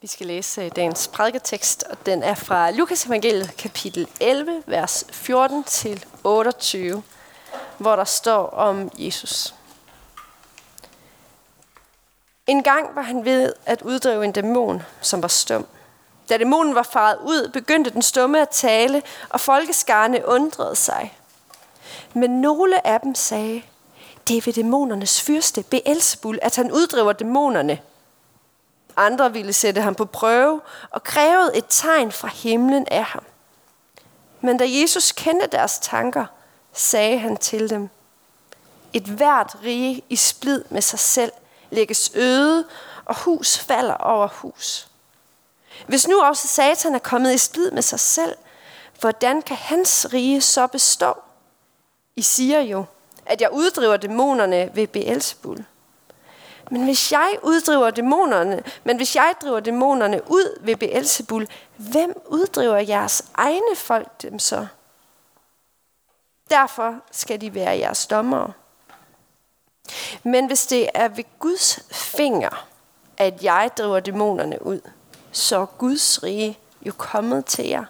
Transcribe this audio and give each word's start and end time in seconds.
Vi 0.00 0.06
skal 0.06 0.26
læse 0.26 0.62
øh, 0.62 0.70
dagens 0.76 1.08
prædiketekst, 1.08 1.82
og 1.82 2.06
den 2.06 2.22
er 2.22 2.34
fra 2.34 2.70
Lukas 2.70 3.06
evangeliet 3.06 3.56
kapitel 3.56 4.08
11, 4.20 4.62
vers 4.66 5.06
14 5.10 5.64
til 5.64 6.04
28, 6.24 7.02
hvor 7.78 7.96
der 7.96 8.04
står 8.04 8.46
om 8.46 8.90
Jesus. 8.98 9.54
En 12.46 12.62
gang 12.62 12.96
var 12.96 13.02
han 13.02 13.24
ved 13.24 13.52
at 13.66 13.82
uddrive 13.82 14.24
en 14.24 14.32
dæmon, 14.32 14.82
som 15.00 15.22
var 15.22 15.28
stum. 15.28 15.66
Da 16.28 16.38
dæmonen 16.38 16.74
var 16.74 16.82
faret 16.82 17.18
ud, 17.22 17.50
begyndte 17.52 17.90
den 17.90 18.02
stumme 18.02 18.42
at 18.42 18.48
tale, 18.48 19.02
og 19.28 19.40
folkeskarne 19.40 20.26
undrede 20.26 20.76
sig. 20.76 21.18
Men 22.14 22.30
nogle 22.40 22.86
af 22.86 23.00
dem 23.00 23.14
sagde, 23.14 23.62
det 24.28 24.36
er 24.36 24.42
ved 24.44 24.52
dæmonernes 24.52 25.22
fyrste, 25.22 25.62
Beelzebul, 25.62 26.38
at 26.42 26.56
han 26.56 26.72
uddriver 26.72 27.12
dæmonerne– 27.12 27.78
andre 28.96 29.32
ville 29.32 29.52
sætte 29.52 29.80
ham 29.80 29.94
på 29.94 30.04
prøve 30.04 30.60
og 30.90 31.02
krævede 31.02 31.56
et 31.56 31.64
tegn 31.68 32.12
fra 32.12 32.28
himlen 32.28 32.86
af 32.90 33.04
ham. 33.04 33.22
Men 34.40 34.58
da 34.58 34.64
Jesus 34.68 35.12
kendte 35.12 35.46
deres 35.46 35.78
tanker, 35.78 36.26
sagde 36.72 37.18
han 37.18 37.36
til 37.36 37.70
dem, 37.70 37.88
et 38.92 39.02
hvert 39.02 39.56
rige 39.64 40.02
i 40.08 40.16
splid 40.16 40.64
med 40.70 40.82
sig 40.82 40.98
selv 40.98 41.32
lægges 41.70 42.10
øde, 42.14 42.64
og 43.04 43.18
hus 43.18 43.58
falder 43.58 43.94
over 43.94 44.28
hus. 44.28 44.88
Hvis 45.86 46.08
nu 46.08 46.20
også 46.20 46.48
Satan 46.48 46.94
er 46.94 46.98
kommet 46.98 47.34
i 47.34 47.38
splid 47.38 47.70
med 47.70 47.82
sig 47.82 48.00
selv, 48.00 48.36
hvordan 49.00 49.42
kan 49.42 49.56
hans 49.56 50.06
rige 50.12 50.40
så 50.40 50.66
bestå? 50.66 51.14
I 52.16 52.22
siger 52.22 52.60
jo, 52.60 52.84
at 53.26 53.40
jeg 53.40 53.52
uddriver 53.52 53.96
dæmonerne 53.96 54.70
ved 54.74 54.86
Beelzebul. 54.86 55.64
Men 56.70 56.84
hvis 56.84 57.12
jeg 57.12 57.38
uddriver 57.42 57.90
dæmonerne, 57.90 58.62
men 58.84 58.96
hvis 58.96 59.16
jeg 59.16 59.34
driver 59.42 59.60
dæmonerne 59.60 60.20
ud 60.26 60.60
ved 60.60 60.76
Beelzebul, 60.76 61.48
hvem 61.76 62.22
uddriver 62.26 62.76
jeres 62.78 63.24
egne 63.34 63.76
folk 63.76 64.22
dem 64.22 64.38
så? 64.38 64.66
Derfor 66.50 66.94
skal 67.10 67.40
de 67.40 67.54
være 67.54 67.78
jeres 67.78 68.06
dommere. 68.06 68.52
Men 70.22 70.46
hvis 70.46 70.66
det 70.66 70.88
er 70.94 71.08
ved 71.08 71.24
Guds 71.38 71.80
finger, 71.90 72.66
at 73.16 73.42
jeg 73.42 73.70
driver 73.78 74.00
dæmonerne 74.00 74.66
ud, 74.66 74.80
så 75.32 75.56
er 75.60 75.66
Guds 75.66 76.22
rige 76.22 76.58
jo 76.82 76.92
kommet 76.98 77.46
til 77.46 77.66
jer. 77.66 77.84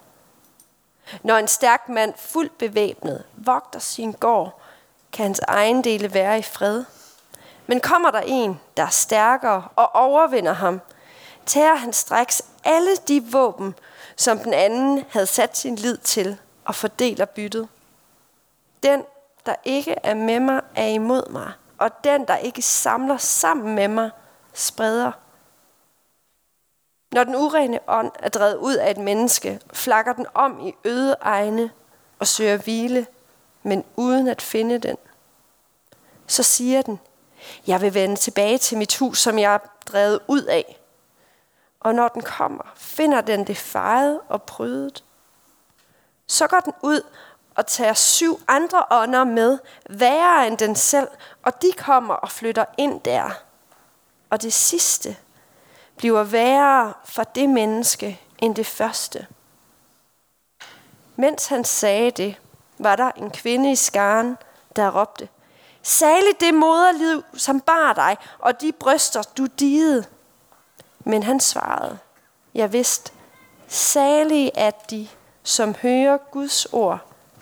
Når 1.22 1.36
en 1.36 1.48
stærk 1.48 1.88
mand 1.88 2.14
fuldt 2.16 2.58
bevæbnet 2.58 3.24
vogter 3.36 3.78
sin 3.78 4.12
gård, 4.12 4.60
kan 5.12 5.24
hans 5.24 5.38
ejendele 5.38 6.14
være 6.14 6.38
i 6.38 6.42
fred– 6.42 6.84
men 7.66 7.80
kommer 7.80 8.10
der 8.10 8.20
en, 8.20 8.60
der 8.76 8.82
er 8.82 8.88
stærkere 8.88 9.68
og 9.76 9.94
overvinder 9.94 10.52
ham, 10.52 10.80
tager 11.46 11.74
han 11.74 11.92
straks 11.92 12.42
alle 12.64 12.96
de 13.08 13.24
våben, 13.32 13.74
som 14.16 14.38
den 14.38 14.52
anden 14.52 15.04
havde 15.10 15.26
sat 15.26 15.56
sin 15.56 15.76
lid 15.76 15.96
til, 15.96 16.38
og 16.64 16.74
fordeler 16.74 17.24
byttet. 17.24 17.68
Den, 18.82 19.02
der 19.46 19.54
ikke 19.64 19.94
er 20.02 20.14
med 20.14 20.40
mig, 20.40 20.60
er 20.74 20.86
imod 20.86 21.30
mig, 21.30 21.52
og 21.78 22.04
den, 22.04 22.24
der 22.24 22.36
ikke 22.36 22.62
samler 22.62 23.16
sammen 23.16 23.74
med 23.74 23.88
mig, 23.88 24.10
spreder. 24.52 25.12
Når 27.12 27.24
den 27.24 27.36
urene 27.36 27.80
ånd 27.86 28.12
er 28.18 28.28
drevet 28.28 28.56
ud 28.56 28.74
af 28.74 28.90
et 28.90 28.98
menneske, 28.98 29.60
flakker 29.72 30.12
den 30.12 30.26
om 30.34 30.66
i 30.66 30.74
øde 30.84 31.16
egne 31.20 31.70
og 32.18 32.26
søger 32.26 32.56
hvile, 32.56 33.06
men 33.62 33.84
uden 33.96 34.28
at 34.28 34.42
finde 34.42 34.78
den. 34.78 34.96
Så 36.26 36.42
siger 36.42 36.82
den, 36.82 37.00
jeg 37.66 37.80
vil 37.80 37.94
vende 37.94 38.16
tilbage 38.16 38.58
til 38.58 38.78
mit 38.78 38.96
hus, 38.96 39.18
som 39.18 39.38
jeg 39.38 39.54
er 39.54 39.58
drevet 39.92 40.20
ud 40.28 40.42
af. 40.42 40.80
Og 41.80 41.94
når 41.94 42.08
den 42.08 42.22
kommer, 42.22 42.72
finder 42.76 43.20
den 43.20 43.46
det 43.46 43.56
fejet 43.56 44.20
og 44.28 44.42
prydet. 44.42 45.04
Så 46.26 46.46
går 46.46 46.60
den 46.60 46.72
ud 46.82 47.02
og 47.54 47.66
tager 47.66 47.94
syv 47.94 48.40
andre 48.48 48.84
ånder 48.90 49.24
med, 49.24 49.58
værre 49.90 50.46
end 50.46 50.58
den 50.58 50.76
selv, 50.76 51.08
og 51.42 51.62
de 51.62 51.72
kommer 51.78 52.14
og 52.14 52.30
flytter 52.30 52.64
ind 52.78 53.00
der. 53.00 53.30
Og 54.30 54.42
det 54.42 54.52
sidste 54.52 55.16
bliver 55.96 56.22
værre 56.22 56.94
for 57.04 57.22
det 57.22 57.48
menneske 57.48 58.20
end 58.38 58.54
det 58.54 58.66
første. 58.66 59.26
Mens 61.16 61.46
han 61.46 61.64
sagde 61.64 62.10
det, 62.10 62.36
var 62.78 62.96
der 62.96 63.10
en 63.10 63.30
kvinde 63.30 63.72
i 63.72 63.76
skaren, 63.76 64.38
der 64.76 65.00
råbte, 65.00 65.28
Særligt 65.86 66.40
det 66.40 66.54
moderliv, 66.54 67.24
som 67.34 67.60
bar 67.60 67.92
dig, 67.92 68.16
og 68.38 68.60
de 68.60 68.72
bryster, 68.72 69.22
du 69.38 69.46
dide. 69.46 70.04
Men 71.00 71.22
han 71.22 71.40
svarede, 71.40 71.98
jeg 72.54 72.72
vidste, 72.72 73.12
salige 73.68 74.58
at 74.58 74.90
de, 74.90 75.08
som 75.42 75.74
hører 75.74 76.16
Guds 76.16 76.66
ord 76.72 76.98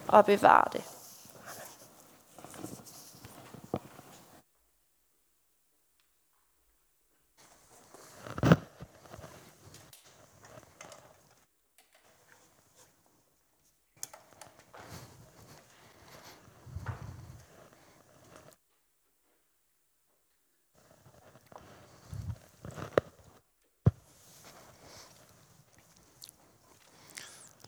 og 0.09 0.25
bevarer 0.25 0.69
det. 0.69 0.83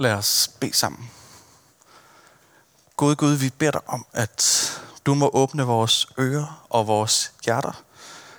Lad 0.06 0.14
os 0.14 0.50
bede 0.60 0.72
sammen. 0.72 1.10
Gud 2.96 3.16
Gud, 3.16 3.34
vi 3.34 3.50
beder 3.50 3.70
dig 3.70 3.88
om, 3.88 4.06
at 4.12 4.72
du 5.06 5.14
må 5.14 5.30
åbne 5.32 5.62
vores 5.62 6.06
ører 6.18 6.66
og 6.70 6.86
vores 6.86 7.32
hjerter 7.44 7.82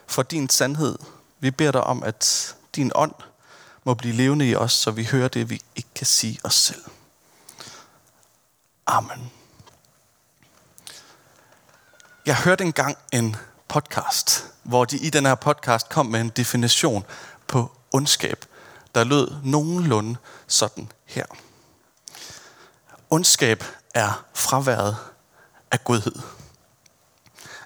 for 0.07 0.23
din 0.23 0.49
sandhed. 0.49 0.97
Vi 1.39 1.51
beder 1.51 1.71
dig 1.71 1.83
om, 1.83 2.03
at 2.03 2.55
din 2.75 2.91
ånd 2.95 3.13
må 3.83 3.93
blive 3.93 4.13
levende 4.13 4.49
i 4.49 4.55
os, 4.55 4.73
så 4.73 4.91
vi 4.91 5.03
hører 5.03 5.27
det, 5.27 5.49
vi 5.49 5.61
ikke 5.75 5.89
kan 5.95 6.05
sige 6.05 6.39
os 6.43 6.53
selv. 6.53 6.83
Amen. 8.85 9.31
Jeg 12.25 12.35
hørte 12.37 12.63
engang 12.63 12.97
en 13.13 13.35
podcast, 13.67 14.45
hvor 14.63 14.85
de 14.85 14.97
i 14.97 15.09
den 15.09 15.25
her 15.25 15.35
podcast 15.35 15.89
kom 15.89 16.05
med 16.05 16.21
en 16.21 16.29
definition 16.29 17.05
på 17.47 17.71
ondskab, 17.93 18.45
der 18.95 19.03
lød 19.03 19.31
nogenlunde 19.43 20.17
sådan 20.47 20.91
her. 21.05 21.25
Ondskab 23.09 23.63
er 23.93 24.25
fraværet 24.33 24.97
af 25.71 25.83
godhed. 25.83 26.15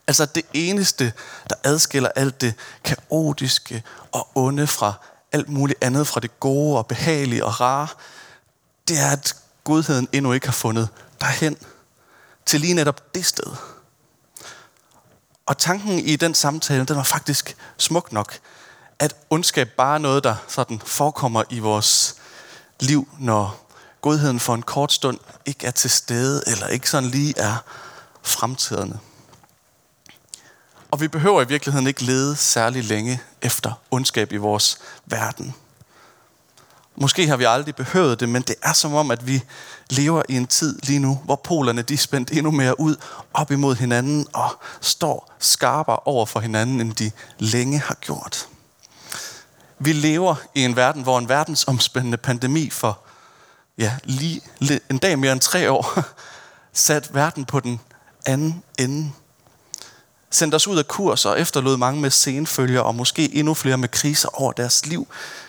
Altså 0.07 0.25
det 0.25 0.45
eneste, 0.53 1.13
der 1.49 1.55
adskiller 1.63 2.09
alt 2.15 2.41
det 2.41 2.53
kaotiske 2.83 3.83
og 4.11 4.27
onde 4.35 4.67
fra 4.67 4.93
alt 5.31 5.49
muligt 5.49 5.83
andet, 5.83 6.07
fra 6.07 6.19
det 6.19 6.39
gode 6.39 6.77
og 6.77 6.87
behagelige 6.87 7.45
og 7.45 7.61
rare, 7.61 7.87
det 8.87 8.99
er, 8.99 9.11
at 9.11 9.35
godheden 9.63 10.07
endnu 10.11 10.33
ikke 10.33 10.47
har 10.47 10.53
fundet 10.53 10.89
derhen 11.21 11.57
til 12.45 12.61
lige 12.61 12.73
netop 12.73 13.15
det 13.15 13.25
sted. 13.25 13.55
Og 15.45 15.57
tanken 15.57 15.99
i 15.99 16.15
den 16.15 16.35
samtale, 16.35 16.85
den 16.85 16.95
var 16.95 17.03
faktisk 17.03 17.57
smuk 17.77 18.11
nok, 18.11 18.39
at 18.99 19.15
ondskab 19.29 19.69
bare 19.69 19.95
er 19.95 19.99
noget, 19.99 20.23
der 20.23 20.35
sådan 20.47 20.79
forekommer 20.85 21.43
i 21.49 21.59
vores 21.59 22.15
liv, 22.79 23.07
når 23.19 23.70
godheden 24.01 24.39
for 24.39 24.55
en 24.55 24.61
kort 24.61 24.93
stund 24.93 25.19
ikke 25.45 25.67
er 25.67 25.71
til 25.71 25.89
stede, 25.89 26.43
eller 26.47 26.67
ikke 26.67 26.89
sådan 26.89 27.09
lige 27.09 27.33
er 27.37 27.55
fremtidende. 28.23 28.99
Og 30.91 31.01
vi 31.01 31.07
behøver 31.07 31.41
i 31.41 31.47
virkeligheden 31.47 31.87
ikke 31.87 32.03
lede 32.03 32.35
særlig 32.35 32.83
længe 32.83 33.21
efter 33.41 33.81
ondskab 33.91 34.31
i 34.31 34.37
vores 34.37 34.77
verden. 35.05 35.55
Måske 36.95 37.27
har 37.27 37.37
vi 37.37 37.43
aldrig 37.43 37.75
behøvet 37.75 38.19
det, 38.19 38.29
men 38.29 38.41
det 38.41 38.55
er 38.63 38.73
som 38.73 38.93
om, 38.93 39.11
at 39.11 39.27
vi 39.27 39.43
lever 39.89 40.23
i 40.29 40.37
en 40.37 40.47
tid 40.47 40.79
lige 40.83 40.99
nu, 40.99 41.21
hvor 41.25 41.35
polerne 41.35 41.81
de 41.81 41.93
er 41.93 41.97
spændt 41.97 42.31
endnu 42.31 42.51
mere 42.51 42.79
ud 42.79 42.95
op 43.33 43.51
imod 43.51 43.75
hinanden 43.75 44.27
og 44.33 44.49
står 44.81 45.33
skarpere 45.39 45.99
over 46.05 46.25
for 46.25 46.39
hinanden, 46.39 46.81
end 46.81 46.93
de 46.93 47.11
længe 47.39 47.79
har 47.79 47.95
gjort. 47.95 48.47
Vi 49.79 49.93
lever 49.93 50.35
i 50.55 50.65
en 50.65 50.75
verden, 50.75 51.03
hvor 51.03 51.19
en 51.19 51.29
verdensomspændende 51.29 52.17
pandemi 52.17 52.69
for 52.69 52.99
ja, 53.77 53.97
lige 54.03 54.41
en 54.89 54.97
dag 54.97 55.19
mere 55.19 55.31
end 55.31 55.41
tre 55.41 55.71
år, 55.71 55.99
sat 56.73 57.13
verden 57.13 57.45
på 57.45 57.59
den 57.59 57.79
anden 58.25 58.63
ende. 58.79 59.11
Sendte 60.29 60.55
os 60.55 60.67
ud 60.67 60.77
af 60.77 60.87
kurs 60.87 61.25
og 61.25 61.39
efterlod 61.39 61.77
mange 61.77 62.01
med 62.01 62.09
senfølger 62.09 62.81
og 62.81 62.95
måske 62.95 63.35
endnu 63.35 63.53
flere 63.53 63.77
med 63.77 63.89
kriser 63.89 64.29
over 64.41 64.51
deres 64.51 64.85
liv. 64.85 65.07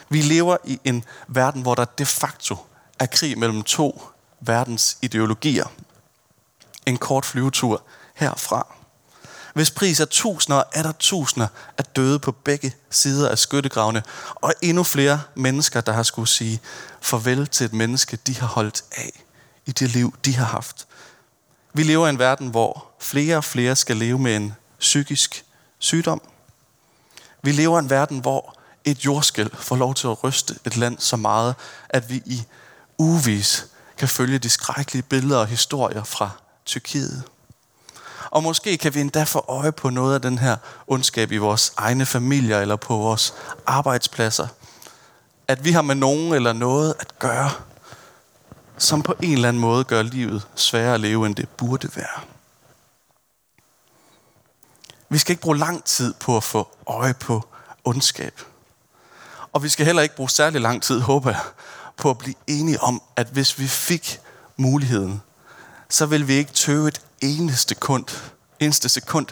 Vi 0.08 0.22
lever 0.22 0.56
i 0.64 0.80
en 0.84 1.04
verden, 1.28 1.62
hvor 1.62 1.74
der 1.74 1.84
de 1.84 2.06
facto 2.06 2.56
er 2.98 3.06
krig 3.06 3.38
mellem 3.38 3.62
to 3.62 4.02
verdens 4.40 4.98
ideologier. 5.02 5.66
En 6.86 6.96
kort 6.96 7.24
flyvetur 7.24 7.82
herfra 8.14 8.81
hvis 9.54 9.70
pris 9.70 10.00
er 10.00 10.04
tusinder 10.04 10.58
og 10.58 10.64
er 10.72 10.82
der 10.82 10.92
tusinder 10.98 11.46
af 11.78 11.84
døde 11.84 12.18
på 12.18 12.32
begge 12.32 12.74
sider 12.90 13.28
af 13.28 13.38
skyttegravene, 13.38 14.02
og 14.34 14.54
endnu 14.62 14.82
flere 14.82 15.22
mennesker, 15.34 15.80
der 15.80 15.92
har 15.92 16.02
skulle 16.02 16.28
sige 16.28 16.60
farvel 17.00 17.46
til 17.46 17.64
et 17.64 17.72
menneske, 17.72 18.18
de 18.26 18.38
har 18.38 18.46
holdt 18.46 18.84
af 18.96 19.24
i 19.66 19.72
det 19.72 19.90
liv, 19.90 20.14
de 20.24 20.36
har 20.36 20.44
haft. 20.44 20.86
Vi 21.72 21.82
lever 21.82 22.06
i 22.06 22.10
en 22.10 22.18
verden, 22.18 22.48
hvor 22.48 22.86
flere 23.00 23.36
og 23.36 23.44
flere 23.44 23.76
skal 23.76 23.96
leve 23.96 24.18
med 24.18 24.36
en 24.36 24.54
psykisk 24.80 25.44
sygdom. 25.78 26.22
Vi 27.42 27.52
lever 27.52 27.78
i 27.78 27.82
en 27.82 27.90
verden, 27.90 28.18
hvor 28.18 28.58
et 28.84 29.04
jordskæl 29.04 29.50
får 29.54 29.76
lov 29.76 29.94
til 29.94 30.06
at 30.06 30.24
ryste 30.24 30.54
et 30.64 30.76
land 30.76 30.98
så 30.98 31.16
meget, 31.16 31.54
at 31.88 32.10
vi 32.10 32.22
i 32.26 32.42
uvis 32.98 33.66
kan 33.96 34.08
følge 34.08 34.38
de 34.38 34.48
skrækkelige 34.48 35.02
billeder 35.02 35.38
og 35.38 35.46
historier 35.46 36.04
fra 36.04 36.30
Tyrkiet. 36.66 37.22
Og 38.32 38.42
måske 38.42 38.78
kan 38.78 38.94
vi 38.94 39.00
endda 39.00 39.24
få 39.24 39.44
øje 39.48 39.72
på 39.72 39.90
noget 39.90 40.14
af 40.14 40.22
den 40.22 40.38
her 40.38 40.56
ondskab 40.86 41.32
i 41.32 41.36
vores 41.36 41.72
egne 41.76 42.06
familier 42.06 42.60
eller 42.60 42.76
på 42.76 42.96
vores 42.96 43.34
arbejdspladser. 43.66 44.46
At 45.48 45.64
vi 45.64 45.72
har 45.72 45.82
med 45.82 45.94
nogen 45.94 46.34
eller 46.34 46.52
noget 46.52 46.94
at 47.00 47.18
gøre, 47.18 47.50
som 48.78 49.02
på 49.02 49.14
en 49.22 49.32
eller 49.32 49.48
anden 49.48 49.60
måde 49.60 49.84
gør 49.84 50.02
livet 50.02 50.46
sværere 50.54 50.94
at 50.94 51.00
leve, 51.00 51.26
end 51.26 51.34
det 51.34 51.48
burde 51.48 51.88
være. 51.96 52.20
Vi 55.08 55.18
skal 55.18 55.32
ikke 55.32 55.42
bruge 55.42 55.58
lang 55.58 55.84
tid 55.84 56.14
på 56.14 56.36
at 56.36 56.44
få 56.44 56.68
øje 56.86 57.14
på 57.14 57.48
ondskab. 57.84 58.40
Og 59.52 59.62
vi 59.62 59.68
skal 59.68 59.86
heller 59.86 60.02
ikke 60.02 60.16
bruge 60.16 60.30
særlig 60.30 60.60
lang 60.60 60.82
tid, 60.82 61.00
håber 61.00 61.30
jeg, 61.30 61.40
på 61.96 62.10
at 62.10 62.18
blive 62.18 62.34
enige 62.46 62.82
om, 62.82 63.02
at 63.16 63.26
hvis 63.26 63.58
vi 63.58 63.66
fik 63.66 64.20
muligheden, 64.56 65.22
så 65.88 66.06
vil 66.06 66.28
vi 66.28 66.32
ikke 66.34 66.52
tøve 66.52 66.88
et 66.88 67.00
eneste 67.22 67.74
sekund, 67.74 68.06
eneste 68.60 68.88
sekund 68.88 69.26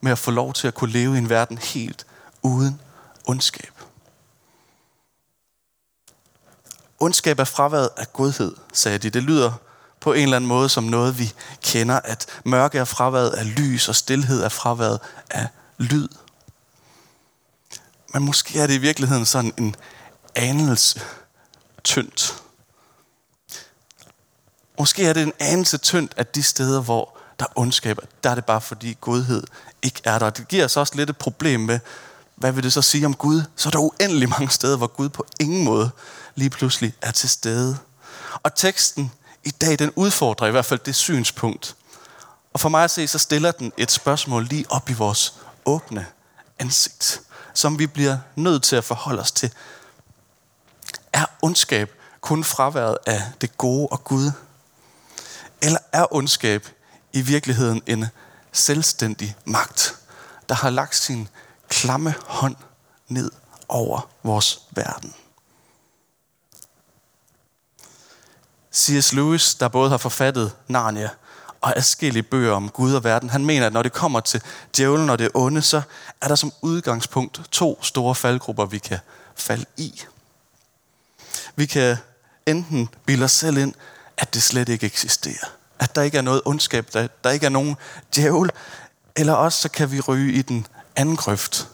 med 0.00 0.12
at 0.12 0.18
få 0.18 0.30
lov 0.30 0.52
til 0.52 0.68
at 0.68 0.74
kunne 0.74 0.92
leve 0.92 1.14
i 1.14 1.18
en 1.18 1.28
verden 1.28 1.58
helt 1.58 2.06
uden 2.42 2.80
ondskab. 3.24 3.72
Ondskab 7.00 7.38
er 7.38 7.44
fraværet 7.44 7.88
af 7.96 8.12
godhed, 8.12 8.56
sagde 8.72 8.98
de. 8.98 9.10
Det 9.10 9.22
lyder 9.22 9.52
på 10.00 10.12
en 10.12 10.22
eller 10.22 10.36
anden 10.36 10.48
måde 10.48 10.68
som 10.68 10.84
noget, 10.84 11.18
vi 11.18 11.32
kender, 11.62 12.00
at 12.04 12.40
mørke 12.44 12.78
er 12.78 12.84
fraværet 12.84 13.30
af 13.30 13.56
lys, 13.56 13.88
og 13.88 13.96
stillhed 13.96 14.42
er 14.42 14.48
fraværet 14.48 15.00
af 15.30 15.48
lyd. 15.78 16.08
Men 18.14 18.22
måske 18.22 18.60
er 18.60 18.66
det 18.66 18.74
i 18.74 18.78
virkeligheden 18.78 19.26
sådan 19.26 19.52
en 19.58 19.76
anelse 20.34 21.00
tyndt. 21.84 22.42
Måske 24.78 25.06
er 25.06 25.12
det 25.12 25.22
en 25.22 25.32
anelse 25.38 25.78
tyndt, 25.78 26.14
at 26.16 26.34
de 26.34 26.42
steder, 26.42 26.82
hvor 26.82 27.18
der 27.38 27.44
er 27.44 27.58
ondskab, 27.58 27.98
der 28.24 28.30
er 28.30 28.34
det 28.34 28.44
bare 28.44 28.60
fordi 28.60 28.96
godhed 29.00 29.44
ikke 29.82 30.00
er 30.04 30.18
der. 30.18 30.30
Det 30.30 30.48
giver 30.48 30.64
os 30.64 30.76
også 30.76 30.94
lidt 30.96 31.10
et 31.10 31.16
problem 31.16 31.60
med, 31.60 31.78
hvad 32.34 32.52
vil 32.52 32.64
det 32.64 32.72
så 32.72 32.82
sige 32.82 33.06
om 33.06 33.14
Gud? 33.14 33.42
Så 33.56 33.68
er 33.68 33.70
der 33.70 33.78
uendelig 33.78 34.28
mange 34.28 34.50
steder, 34.50 34.76
hvor 34.76 34.86
Gud 34.86 35.08
på 35.08 35.26
ingen 35.40 35.64
måde 35.64 35.90
lige 36.34 36.50
pludselig 36.50 36.94
er 37.02 37.10
til 37.10 37.28
stede. 37.28 37.78
Og 38.42 38.54
teksten 38.54 39.12
i 39.44 39.50
dag, 39.50 39.78
den 39.78 39.92
udfordrer 39.96 40.46
i 40.46 40.50
hvert 40.50 40.64
fald 40.64 40.80
det 40.80 40.94
synspunkt. 40.94 41.76
Og 42.52 42.60
for 42.60 42.68
mig 42.68 42.84
at 42.84 42.90
se, 42.90 43.08
så 43.08 43.18
stiller 43.18 43.52
den 43.52 43.72
et 43.76 43.90
spørgsmål 43.90 44.44
lige 44.44 44.66
op 44.68 44.90
i 44.90 44.92
vores 44.92 45.34
åbne 45.64 46.06
ansigt, 46.58 47.20
som 47.54 47.78
vi 47.78 47.86
bliver 47.86 48.18
nødt 48.36 48.62
til 48.62 48.76
at 48.76 48.84
forholde 48.84 49.20
os 49.20 49.32
til. 49.32 49.52
Er 51.12 51.26
ondskab 51.42 51.90
kun 52.20 52.44
fraværet 52.44 52.98
af 53.06 53.22
det 53.40 53.58
gode 53.58 53.88
og 53.90 54.04
Gud? 54.04 54.30
Eller 55.62 55.78
er 55.92 56.14
ondskab 56.14 56.68
i 57.14 57.20
virkeligheden 57.20 57.82
en 57.86 58.06
selvstændig 58.52 59.36
magt, 59.44 59.96
der 60.48 60.54
har 60.54 60.70
lagt 60.70 60.96
sin 60.96 61.28
klamme 61.68 62.14
hånd 62.26 62.56
ned 63.08 63.30
over 63.68 64.08
vores 64.22 64.60
verden? 64.70 65.14
C.S. 68.74 69.12
Lewis, 69.12 69.54
der 69.54 69.68
både 69.68 69.90
har 69.90 69.96
forfattet 69.96 70.52
Narnia 70.68 71.10
og 71.60 71.76
adskillige 71.76 72.22
bøger 72.22 72.52
om 72.52 72.68
Gud 72.68 72.94
og 72.94 73.04
verden, 73.04 73.30
han 73.30 73.44
mener, 73.44 73.66
at 73.66 73.72
når 73.72 73.82
det 73.82 73.92
kommer 73.92 74.20
til 74.20 74.42
djævlen 74.76 75.10
og 75.10 75.18
det 75.18 75.30
onde, 75.34 75.62
så 75.62 75.82
er 76.20 76.28
der 76.28 76.34
som 76.34 76.52
udgangspunkt 76.62 77.42
to 77.50 77.82
store 77.82 78.14
faldgrupper, 78.14 78.66
vi 78.66 78.78
kan 78.78 78.98
falde 79.36 79.64
i. 79.76 80.02
Vi 81.56 81.66
kan 81.66 81.96
enten 82.46 82.88
bilde 83.06 83.24
os 83.24 83.32
selv 83.32 83.56
ind, 83.56 83.74
at 84.16 84.34
det 84.34 84.42
slet 84.42 84.68
ikke 84.68 84.86
eksisterer. 84.86 85.46
At 85.84 85.94
der 85.94 86.02
ikke 86.02 86.18
er 86.18 86.22
noget 86.22 86.42
ondskab, 86.44 86.86
der, 86.92 87.08
der 87.24 87.30
ikke 87.30 87.46
er 87.46 87.50
nogen 87.50 87.76
djævel. 88.16 88.50
Eller 89.16 89.32
også 89.32 89.60
så 89.60 89.68
kan 89.68 89.90
vi 89.90 90.00
ryge 90.00 90.32
i 90.32 90.42
den 90.42 90.66
anden 90.96 91.16
grøft, 91.16 91.68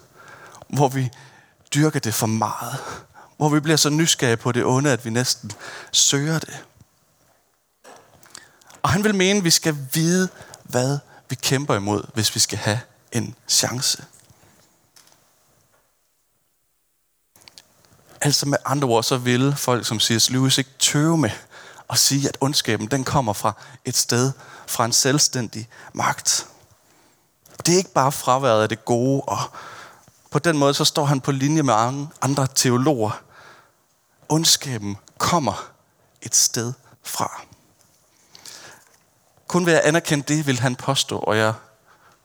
hvor 0.67 0.87
vi 0.87 1.09
dyrker 1.75 1.99
det 1.99 2.13
for 2.13 2.27
meget. 2.27 2.75
Hvor 3.37 3.49
vi 3.49 3.59
bliver 3.59 3.77
så 3.77 3.89
nysgerrige 3.89 4.37
på 4.37 4.51
det 4.51 4.65
onde, 4.65 4.91
at 4.91 5.05
vi 5.05 5.09
næsten 5.09 5.51
søger 5.91 6.39
det. 6.39 6.63
Og 8.81 8.89
han 8.89 9.03
vil 9.03 9.15
mene, 9.15 9.37
at 9.37 9.43
vi 9.43 9.49
skal 9.49 9.77
vide, 9.93 10.29
hvad 10.63 10.99
vi 11.29 11.35
kæmper 11.35 11.75
imod, 11.75 12.03
hvis 12.13 12.35
vi 12.35 12.39
skal 12.39 12.57
have 12.57 12.79
en 13.11 13.35
chance. 13.47 14.03
Altså 18.21 18.47
med 18.47 18.57
andre 18.65 18.87
ord, 18.87 19.03
så 19.03 19.17
vil 19.17 19.55
folk, 19.55 19.85
som 19.85 19.99
C.S. 19.99 20.29
Lewis, 20.29 20.57
ikke 20.57 20.69
tøve 20.79 21.17
med 21.17 21.29
at 21.91 21.97
sige, 21.97 22.29
at 22.29 22.37
ondskaben 22.41 22.87
den 22.87 23.03
kommer 23.03 23.33
fra 23.33 23.53
et 23.85 23.97
sted, 23.97 24.31
fra 24.67 24.85
en 24.85 24.91
selvstændig 24.91 25.69
magt. 25.93 26.47
Det 27.65 27.73
er 27.73 27.77
ikke 27.77 27.93
bare 27.93 28.11
fraværet 28.11 28.63
af 28.63 28.69
det 28.69 28.85
gode, 28.85 29.21
og 29.21 29.39
på 30.31 30.39
den 30.39 30.57
måde 30.57 30.73
så 30.73 30.85
står 30.85 31.05
han 31.05 31.21
på 31.21 31.31
linje 31.31 31.63
med 31.63 31.73
andre 32.21 32.47
teologer. 32.55 33.21
Ondskaben 34.29 34.97
kommer 35.17 35.71
et 36.21 36.35
sted 36.35 36.73
fra. 37.03 37.41
Kun 39.47 39.65
ved 39.65 39.73
at 39.73 39.81
anerkende 39.81 40.23
det, 40.35 40.47
vil 40.47 40.59
han 40.59 40.75
påstå, 40.75 41.17
og 41.17 41.37
jeg 41.37 41.53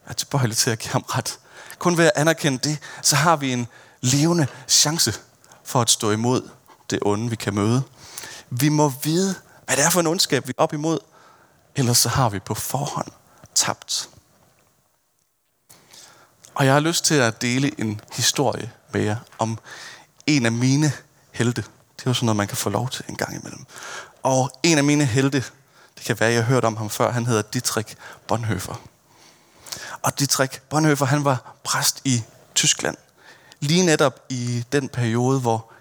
er 0.06 0.12
tilbøjelig 0.12 0.56
til 0.56 0.70
at 0.70 0.78
give 0.78 0.92
ham 0.92 1.02
ret. 1.02 1.38
Kun 1.78 1.96
ved 1.96 2.04
at 2.04 2.12
anerkende 2.16 2.58
det, 2.58 2.78
så 3.02 3.16
har 3.16 3.36
vi 3.36 3.52
en 3.52 3.66
levende 4.00 4.46
chance 4.68 5.14
for 5.64 5.80
at 5.80 5.90
stå 5.90 6.10
imod 6.10 6.48
det 6.90 6.98
onde, 7.02 7.30
vi 7.30 7.36
kan 7.36 7.54
møde. 7.54 7.82
Vi 8.50 8.68
må 8.68 8.92
vide, 9.02 9.34
hvad 9.66 9.76
det 9.76 9.84
er 9.84 9.90
for 9.90 10.00
en 10.00 10.06
ondskab, 10.06 10.46
vi 10.46 10.52
er 10.58 10.62
op 10.62 10.72
imod, 10.72 10.98
ellers 11.76 11.98
så 11.98 12.08
har 12.08 12.28
vi 12.28 12.38
på 12.38 12.54
forhånd 12.54 13.08
tabt. 13.54 14.08
Og 16.54 16.66
jeg 16.66 16.72
har 16.72 16.80
lyst 16.80 17.04
til 17.04 17.14
at 17.14 17.42
dele 17.42 17.80
en 17.80 18.00
historie 18.12 18.72
med 18.92 19.00
jer 19.00 19.16
om 19.38 19.58
en 20.26 20.46
af 20.46 20.52
mine 20.52 20.92
helte. 21.32 21.62
Det 21.96 22.06
er 22.06 22.10
jo 22.10 22.14
sådan 22.14 22.26
noget, 22.26 22.36
man 22.36 22.48
kan 22.48 22.56
få 22.56 22.70
lov 22.70 22.90
til 22.90 23.04
en 23.08 23.16
gang 23.16 23.40
imellem. 23.40 23.66
Og 24.22 24.50
en 24.62 24.78
af 24.78 24.84
mine 24.84 25.04
helte, 25.04 25.44
det 25.98 26.04
kan 26.04 26.20
være, 26.20 26.30
jeg 26.30 26.44
har 26.44 26.52
hørt 26.52 26.64
om 26.64 26.76
ham 26.76 26.90
før, 26.90 27.12
han 27.12 27.26
hedder 27.26 27.42
Dietrich 27.42 27.94
Bonhoeffer. 28.28 28.74
Og 30.02 30.18
Dietrich 30.18 30.60
Bonhoeffer, 30.60 31.06
han 31.06 31.24
var 31.24 31.54
præst 31.64 32.00
i 32.04 32.22
Tyskland. 32.54 32.96
Lige 33.60 33.86
netop 33.86 34.20
i 34.28 34.64
den 34.72 34.88
periode, 34.88 35.40
hvor 35.40 35.72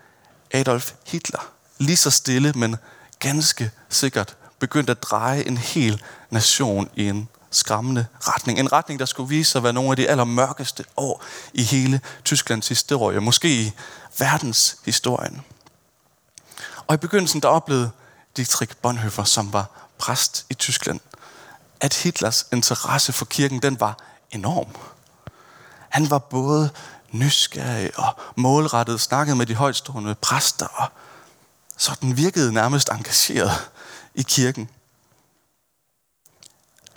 Adolf 0.52 0.94
Hitler 1.06 1.52
lige 1.78 1.98
så 1.98 2.12
stille, 2.12 2.54
men 2.54 2.78
ganske 3.20 3.72
sikkert 3.90 4.38
begyndte 4.60 4.92
at 4.92 5.04
dreje 5.04 5.48
en 5.48 5.58
hel 5.58 6.02
nation 6.30 6.90
i 6.96 7.10
en 7.10 7.30
skræmmende 7.52 8.06
retning. 8.20 8.60
En 8.60 8.72
retning, 8.72 9.00
der 9.00 9.06
skulle 9.06 9.30
vise 9.30 9.52
sig 9.52 9.60
at 9.60 9.64
være 9.64 9.74
nogle 9.74 9.90
af 9.90 9.96
de 9.96 10.10
allermørkeste 10.10 10.84
år 10.98 11.24
i 11.54 11.64
hele 11.64 12.02
Tysklands 12.24 12.68
historie, 12.68 13.20
måske 13.20 13.62
i 13.62 13.74
verdens 14.20 14.78
historien. 14.86 15.42
Og 16.88 16.94
i 16.94 16.98
begyndelsen 16.98 17.42
der 17.42 17.48
oplevede 17.48 17.92
Dietrich 18.38 18.76
Bonhoeffer, 18.82 19.24
som 19.24 19.54
var 19.54 19.70
præst 19.98 20.46
i 20.50 20.54
Tyskland, 20.54 21.00
at 21.82 21.94
Hitlers 21.94 22.48
interesse 22.52 23.14
for 23.14 23.26
kirken, 23.26 23.62
den 23.62 23.80
var 23.80 23.98
enorm. 24.32 24.68
Han 25.90 26.10
var 26.10 26.20
både 26.20 26.70
nysgerrig 27.12 28.00
og 28.00 28.20
målrettet, 28.36 29.02
snakkede 29.02 29.36
med 29.36 29.46
de 29.46 29.56
højstående 29.56 30.16
præster, 30.16 30.68
og 30.68 30.88
så 31.78 31.98
den 32.02 32.18
virkede 32.18 32.54
nærmest 32.54 32.90
engageret 32.90 33.70
i 34.16 34.22
kirken. 34.22 34.70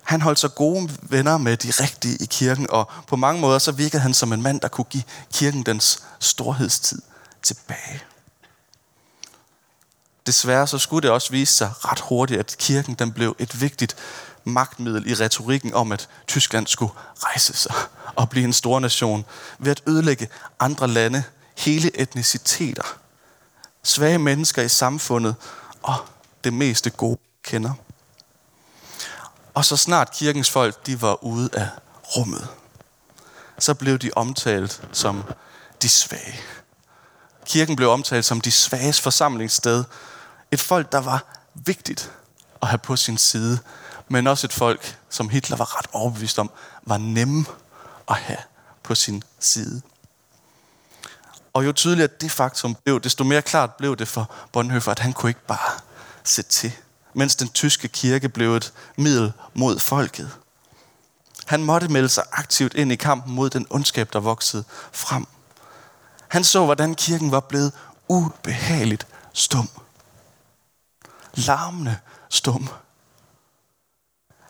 Han 0.02 0.22
holdt 0.22 0.38
sig 0.38 0.54
gode 0.54 0.90
venner 1.02 1.38
med 1.38 1.56
de 1.56 1.70
rigtige 1.70 2.16
i 2.20 2.26
kirken, 2.26 2.70
og 2.70 2.90
på 3.06 3.16
mange 3.16 3.40
måder 3.40 3.58
så 3.58 3.72
virkede 3.72 4.02
han 4.02 4.14
som 4.14 4.32
en 4.32 4.42
mand, 4.42 4.60
der 4.60 4.68
kunne 4.68 4.84
give 4.84 5.02
kirken 5.32 5.62
dens 5.62 6.02
storhedstid 6.18 7.02
tilbage. 7.42 8.02
Desværre 10.26 10.66
så 10.66 10.78
skulle 10.78 11.02
det 11.02 11.10
også 11.10 11.30
vise 11.30 11.54
sig 11.54 11.72
ret 11.78 12.00
hurtigt, 12.00 12.40
at 12.40 12.56
kirken 12.58 12.94
den 12.94 13.12
blev 13.12 13.36
et 13.38 13.60
vigtigt 13.60 13.96
magtmiddel 14.44 15.10
i 15.10 15.14
retorikken 15.14 15.74
om, 15.74 15.92
at 15.92 16.08
Tyskland 16.26 16.66
skulle 16.66 16.92
rejse 17.16 17.54
sig 17.54 17.74
og 18.16 18.30
blive 18.30 18.44
en 18.44 18.52
stor 18.52 18.80
nation 18.80 19.24
ved 19.58 19.70
at 19.70 19.82
ødelægge 19.86 20.28
andre 20.60 20.88
lande, 20.88 21.24
hele 21.56 22.00
etniciteter, 22.00 22.98
svage 23.88 24.18
mennesker 24.18 24.62
i 24.62 24.68
samfundet 24.68 25.34
og 25.82 25.94
det 26.44 26.52
meste 26.52 26.90
gode 26.90 27.18
kender. 27.42 27.72
Og 29.54 29.64
så 29.64 29.76
snart 29.76 30.12
kirkens 30.12 30.50
folk 30.50 30.86
de 30.86 31.02
var 31.02 31.24
ude 31.24 31.50
af 31.52 31.68
rummet, 32.16 32.48
så 33.58 33.74
blev 33.74 33.98
de 33.98 34.10
omtalt 34.16 34.82
som 34.92 35.24
de 35.82 35.88
svage. 35.88 36.40
Kirken 37.46 37.76
blev 37.76 37.90
omtalt 37.90 38.24
som 38.24 38.40
de 38.40 38.50
svages 38.50 39.00
forsamlingssted. 39.00 39.84
Et 40.50 40.60
folk, 40.60 40.92
der 40.92 40.98
var 40.98 41.24
vigtigt 41.54 42.12
at 42.62 42.68
have 42.68 42.78
på 42.78 42.96
sin 42.96 43.18
side, 43.18 43.58
men 44.08 44.26
også 44.26 44.46
et 44.46 44.52
folk, 44.52 44.98
som 45.08 45.28
Hitler 45.28 45.56
var 45.56 45.78
ret 45.78 45.86
overbevist 45.92 46.38
om, 46.38 46.50
var 46.82 46.98
nemme 46.98 47.44
at 48.08 48.16
have 48.16 48.38
på 48.82 48.94
sin 48.94 49.22
side. 49.38 49.82
Og 51.52 51.66
jo 51.66 51.72
tydeligere 51.72 52.10
det 52.20 52.30
faktum 52.30 52.74
blev, 52.74 53.00
desto 53.00 53.24
mere 53.24 53.42
klart 53.42 53.74
blev 53.74 53.96
det 53.96 54.08
for 54.08 54.30
Bonhoeffer, 54.52 54.92
at 54.92 54.98
han 54.98 55.12
kunne 55.12 55.30
ikke 55.30 55.46
bare 55.46 55.80
sætte 56.24 56.50
til, 56.50 56.72
mens 57.14 57.36
den 57.36 57.48
tyske 57.48 57.88
kirke 57.88 58.28
blev 58.28 58.56
et 58.56 58.72
middel 58.96 59.32
mod 59.54 59.78
folket. 59.78 60.30
Han 61.46 61.64
måtte 61.64 61.88
melde 61.88 62.08
sig 62.08 62.24
aktivt 62.32 62.74
ind 62.74 62.92
i 62.92 62.96
kampen 62.96 63.34
mod 63.34 63.50
den 63.50 63.66
ondskab, 63.70 64.12
der 64.12 64.20
voksede 64.20 64.64
frem. 64.92 65.26
Han 66.28 66.44
så, 66.44 66.64
hvordan 66.64 66.94
kirken 66.94 67.30
var 67.30 67.40
blevet 67.40 67.72
ubehageligt 68.08 69.06
stum. 69.32 69.68
Larmende 71.34 71.96
stum. 72.28 72.68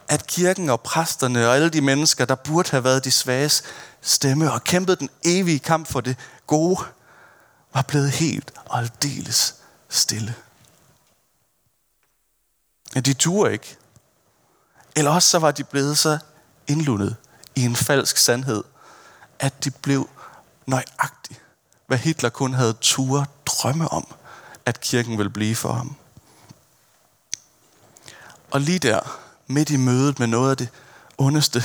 At 0.08 0.26
kirken 0.26 0.70
og 0.70 0.80
præsterne 0.80 1.48
og 1.48 1.54
alle 1.54 1.68
de 1.68 1.80
mennesker, 1.80 2.24
der 2.24 2.34
burde 2.34 2.70
have 2.70 2.84
været 2.84 3.04
de 3.04 3.10
svages 3.10 3.62
stemme 4.00 4.52
og 4.52 4.64
kæmpet 4.64 5.00
den 5.00 5.10
evige 5.24 5.58
kamp 5.58 5.86
for 5.86 6.00
det 6.00 6.16
gode, 6.46 6.80
var 7.74 7.82
blevet 7.82 8.10
helt 8.10 8.52
og 8.64 8.78
aldeles 8.78 9.54
stille. 9.88 10.34
Ja, 12.94 13.00
de 13.00 13.14
turde 13.14 13.52
ikke. 13.52 13.76
Eller 14.96 15.10
også 15.10 15.28
så 15.28 15.38
var 15.38 15.50
de 15.50 15.64
blevet 15.64 15.98
så 15.98 16.18
indlundet 16.66 17.16
i 17.54 17.64
en 17.64 17.76
falsk 17.76 18.16
sandhed, 18.16 18.64
at 19.38 19.64
de 19.64 19.70
blev 19.70 20.10
nøjagtigt, 20.66 21.42
hvad 21.86 21.98
Hitler 21.98 22.28
kun 22.28 22.54
havde 22.54 22.72
tur 22.80 23.26
drømme 23.46 23.88
om, 23.88 24.14
at 24.66 24.80
kirken 24.80 25.18
ville 25.18 25.30
blive 25.30 25.56
for 25.56 25.72
ham. 25.72 25.96
Og 28.50 28.60
lige 28.60 28.78
der, 28.78 29.27
midt 29.48 29.70
i 29.70 29.76
mødet 29.76 30.18
med 30.18 30.26
noget 30.26 30.50
af 30.50 30.56
det 30.56 30.68
ondeste, 31.18 31.62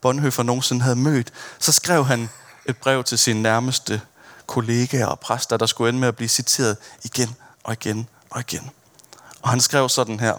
Bonhoeffer 0.00 0.42
nogensinde 0.42 0.82
havde 0.82 0.96
mødt, 0.96 1.32
så 1.58 1.72
skrev 1.72 2.04
han 2.04 2.28
et 2.66 2.76
brev 2.76 3.04
til 3.04 3.18
sine 3.18 3.42
nærmeste 3.42 4.00
kollegaer 4.46 5.06
og 5.06 5.20
præster, 5.20 5.56
der 5.56 5.66
skulle 5.66 5.88
ende 5.88 6.00
med 6.00 6.08
at 6.08 6.16
blive 6.16 6.28
citeret 6.28 6.76
igen 7.04 7.36
og 7.64 7.72
igen 7.72 8.08
og 8.30 8.40
igen. 8.40 8.70
Og 9.42 9.50
han 9.50 9.60
skrev 9.60 9.88
sådan 9.88 10.20
her, 10.20 10.38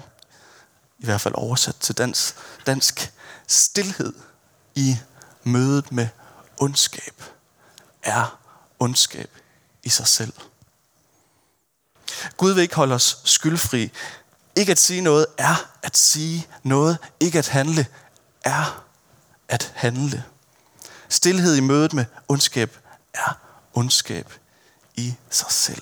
i 1.00 1.06
hvert 1.06 1.22
fald 1.22 1.34
oversat 1.38 1.76
til 1.76 1.98
dansk, 1.98 2.36
dansk 2.66 3.14
stilhed 3.48 4.14
i 4.76 4.98
mødet 5.44 5.92
med 5.92 6.08
ondskab 6.58 7.24
er 8.04 8.40
ondskab 8.80 9.30
i 9.84 9.90
sig 9.90 10.08
selv. 10.08 10.34
Gud 12.38 12.52
vil 12.52 12.62
ikke 12.62 12.76
holde 12.76 12.96
os 12.96 13.22
skyldfri. 13.24 13.92
Ikke 14.58 14.72
at 14.72 14.80
sige 14.80 15.02
noget 15.02 15.26
er 15.38 15.56
at 15.84 15.98
sige 15.98 16.48
noget. 16.64 16.98
Ikke 17.20 17.40
at 17.40 17.48
handle 17.48 17.86
er 18.46 18.86
at 19.48 19.74
handle. 19.76 20.24
Stilhed 21.10 21.56
i 21.56 21.60
mødet 21.60 21.94
med 21.94 22.06
ondskab 22.28 22.78
er 23.14 23.40
ondskab 23.74 24.34
i 24.96 25.16
sig 25.30 25.52
selv. 25.52 25.82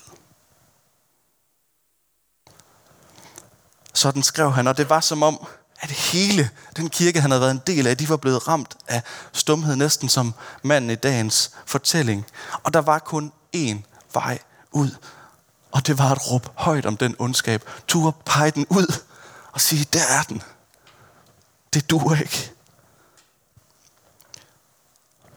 Sådan 3.94 4.22
skrev 4.22 4.52
han, 4.52 4.66
og 4.66 4.76
det 4.76 4.90
var 4.90 5.00
som 5.00 5.22
om, 5.22 5.46
at 5.80 5.90
hele 5.90 6.50
den 6.76 6.90
kirke, 6.90 7.20
han 7.20 7.30
havde 7.30 7.40
været 7.40 7.50
en 7.50 7.62
del 7.66 7.86
af, 7.86 7.96
de 7.96 8.08
var 8.08 8.16
blevet 8.16 8.48
ramt 8.48 8.76
af 8.88 9.02
stumhed, 9.32 9.76
næsten 9.76 10.08
som 10.08 10.34
manden 10.62 10.90
i 10.90 10.94
dagens 10.94 11.50
fortælling. 11.66 12.26
Og 12.62 12.74
der 12.74 12.80
var 12.80 12.98
kun 12.98 13.32
én 13.56 13.76
vej 14.12 14.38
ud, 14.72 14.90
og 15.76 15.86
det 15.86 15.98
var 15.98 16.10
at 16.10 16.30
råbe 16.30 16.48
højt 16.54 16.86
om 16.86 16.96
den 16.96 17.16
ondskab. 17.18 17.64
Turde 17.88 18.16
pege 18.24 18.50
den 18.50 18.66
ud 18.70 19.00
og 19.52 19.60
sige, 19.60 19.86
der 19.92 20.02
er 20.18 20.22
den. 20.22 20.42
Det 21.74 21.90
duer 21.90 22.16
ikke. 22.16 22.50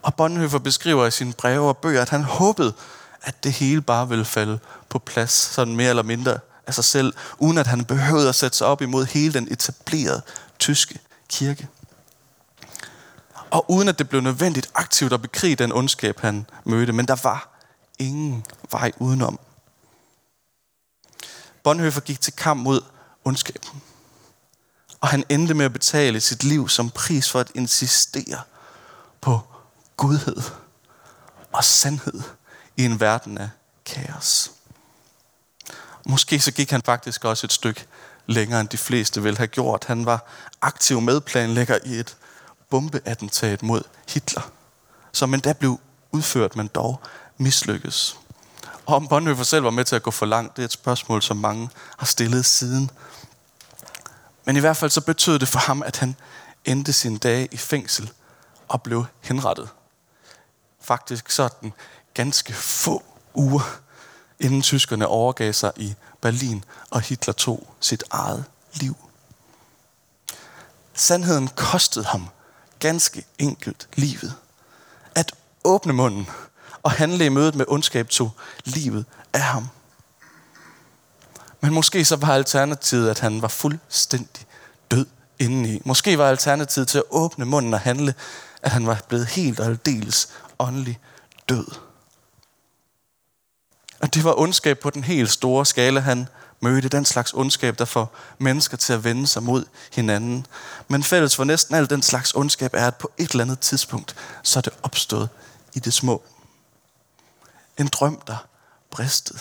Og 0.01 0.15
Bonhoeffer 0.15 0.59
beskriver 0.59 1.05
i 1.05 1.11
sine 1.11 1.33
breve 1.33 1.67
og 1.67 1.77
bøger, 1.77 2.01
at 2.01 2.09
han 2.09 2.23
håbede, 2.23 2.73
at 3.21 3.43
det 3.43 3.51
hele 3.51 3.81
bare 3.81 4.09
ville 4.09 4.25
falde 4.25 4.59
på 4.89 4.99
plads, 4.99 5.31
sådan 5.31 5.75
mere 5.75 5.89
eller 5.89 6.03
mindre 6.03 6.39
af 6.67 6.73
sig 6.73 6.83
selv, 6.83 7.13
uden 7.37 7.57
at 7.57 7.67
han 7.67 7.85
behøvede 7.85 8.29
at 8.29 8.35
sætte 8.35 8.57
sig 8.57 8.67
op 8.67 8.81
imod 8.81 9.05
hele 9.05 9.33
den 9.33 9.47
etablerede 9.51 10.21
tyske 10.59 10.99
kirke. 11.29 11.67
Og 13.49 13.71
uden 13.71 13.87
at 13.87 13.99
det 13.99 14.09
blev 14.09 14.21
nødvendigt 14.21 14.71
aktivt 14.75 15.13
at 15.13 15.21
bekrige 15.21 15.55
den 15.55 15.71
ondskab, 15.71 16.19
han 16.19 16.45
mødte. 16.63 16.93
Men 16.93 17.07
der 17.07 17.15
var 17.23 17.49
ingen 17.99 18.45
vej 18.71 18.91
udenom. 18.99 19.39
Bonhoeffer 21.63 22.01
gik 22.01 22.21
til 22.21 22.33
kamp 22.33 22.63
mod 22.63 22.81
ondskaben. 23.25 23.81
Og 25.01 25.07
han 25.07 25.23
endte 25.29 25.53
med 25.53 25.65
at 25.65 25.73
betale 25.73 26.19
sit 26.19 26.43
liv 26.43 26.69
som 26.69 26.89
pris 26.89 27.29
for 27.29 27.39
at 27.39 27.51
insistere 27.55 28.41
på 29.21 29.41
gudhed 29.97 30.41
og 31.51 31.63
sandhed 31.63 32.21
i 32.77 32.85
en 32.85 32.99
verden 32.99 33.37
af 33.37 33.49
kaos. 33.85 34.51
Måske 36.05 36.39
så 36.39 36.51
gik 36.51 36.71
han 36.71 36.81
faktisk 36.81 37.25
også 37.25 37.47
et 37.47 37.53
stykke 37.53 37.85
længere, 38.27 38.61
end 38.61 38.69
de 38.69 38.77
fleste 38.77 39.23
ville 39.23 39.37
have 39.37 39.47
gjort. 39.47 39.83
Han 39.83 40.05
var 40.05 40.25
aktiv 40.61 41.01
medplanlægger 41.01 41.77
i 41.85 41.93
et 41.93 42.17
bombeattentat 42.69 43.63
mod 43.63 43.81
Hitler, 44.09 44.51
som 45.11 45.33
endda 45.33 45.53
blev 45.53 45.79
udført, 46.11 46.55
men 46.55 46.67
dog 46.67 47.01
mislykkes. 47.37 48.17
Og 48.89 48.95
om 48.95 49.07
Bonhoeffer 49.07 49.43
selv 49.43 49.63
var 49.63 49.69
med 49.69 49.85
til 49.85 49.95
at 49.95 50.03
gå 50.03 50.11
for 50.11 50.25
langt, 50.25 50.55
det 50.55 50.61
er 50.61 50.65
et 50.65 50.71
spørgsmål, 50.71 51.21
som 51.21 51.37
mange 51.37 51.69
har 51.97 52.05
stillet 52.05 52.45
siden. 52.45 52.91
Men 54.45 54.55
i 54.55 54.59
hvert 54.59 54.77
fald 54.77 54.91
så 54.91 55.01
betød 55.01 55.39
det 55.39 55.47
for 55.47 55.59
ham, 55.59 55.83
at 55.83 55.97
han 55.97 56.15
endte 56.65 56.93
sin 56.93 57.17
dage 57.17 57.47
i 57.51 57.57
fængsel 57.57 58.11
og 58.67 58.81
blev 58.81 59.05
henrettet. 59.21 59.69
Faktisk 60.81 61.29
sådan 61.29 61.73
ganske 62.13 62.53
få 62.53 63.03
uger 63.33 63.79
inden 64.39 64.61
tyskerne 64.61 65.07
overgav 65.07 65.53
sig 65.53 65.71
i 65.75 65.95
Berlin, 66.21 66.63
og 66.89 67.01
Hitler 67.01 67.33
tog 67.33 67.73
sit 67.79 68.03
eget 68.11 68.43
liv. 68.73 68.95
Sandheden 70.93 71.47
kostede 71.47 72.05
ham 72.05 72.27
ganske 72.79 73.25
enkelt 73.37 73.87
livet. 73.95 74.35
At 75.15 75.31
åbne 75.63 75.93
munden 75.93 76.29
og 76.83 76.91
handle 76.91 77.25
i 77.25 77.29
mødet 77.29 77.55
med 77.55 77.65
ondskab 77.67 78.09
tog 78.09 78.31
livet 78.65 79.05
af 79.33 79.41
ham. 79.41 79.67
Men 81.61 81.73
måske 81.73 82.05
så 82.05 82.15
var 82.15 82.33
alternativet, 82.33 83.09
at 83.09 83.19
han 83.19 83.41
var 83.41 83.47
fuldstændig 83.47 84.45
død 84.91 85.05
indeni. 85.39 85.81
Måske 85.85 86.17
var 86.17 86.29
alternativet 86.29 86.87
til 86.87 86.97
at 86.97 87.03
åbne 87.09 87.45
munden 87.45 87.73
og 87.73 87.79
handle, 87.79 88.13
at 88.61 88.71
han 88.71 88.87
var 88.87 89.01
blevet 89.07 89.25
helt 89.27 89.59
og 89.59 89.65
aldeles 89.65 90.29
åndelig 90.59 90.99
død. 91.49 91.65
Og 94.01 94.13
det 94.13 94.23
var 94.23 94.39
ondskab 94.39 94.79
på 94.79 94.89
den 94.89 95.03
helt 95.03 95.31
store 95.31 95.65
skala, 95.65 95.99
han 95.99 96.27
mødte. 96.59 96.89
Den 96.89 97.05
slags 97.05 97.33
ondskab, 97.33 97.79
der 97.79 97.85
får 97.85 98.15
mennesker 98.37 98.77
til 98.77 98.93
at 98.93 99.03
vende 99.03 99.27
sig 99.27 99.43
mod 99.43 99.65
hinanden. 99.93 100.45
Men 100.87 101.03
fælles 101.03 101.35
for 101.35 101.43
næsten 101.43 101.75
al 101.75 101.89
den 101.89 102.01
slags 102.01 102.33
ondskab 102.33 102.73
er, 102.73 102.87
at 102.87 102.95
på 102.95 103.11
et 103.17 103.31
eller 103.31 103.43
andet 103.43 103.59
tidspunkt, 103.59 104.15
så 104.43 104.59
er 104.59 104.61
det 104.61 104.73
opstået 104.83 105.29
i 105.73 105.79
det 105.79 105.93
små. 105.93 106.23
En 107.79 107.87
drøm, 107.87 108.21
der 108.27 108.45
bristede. 108.91 109.39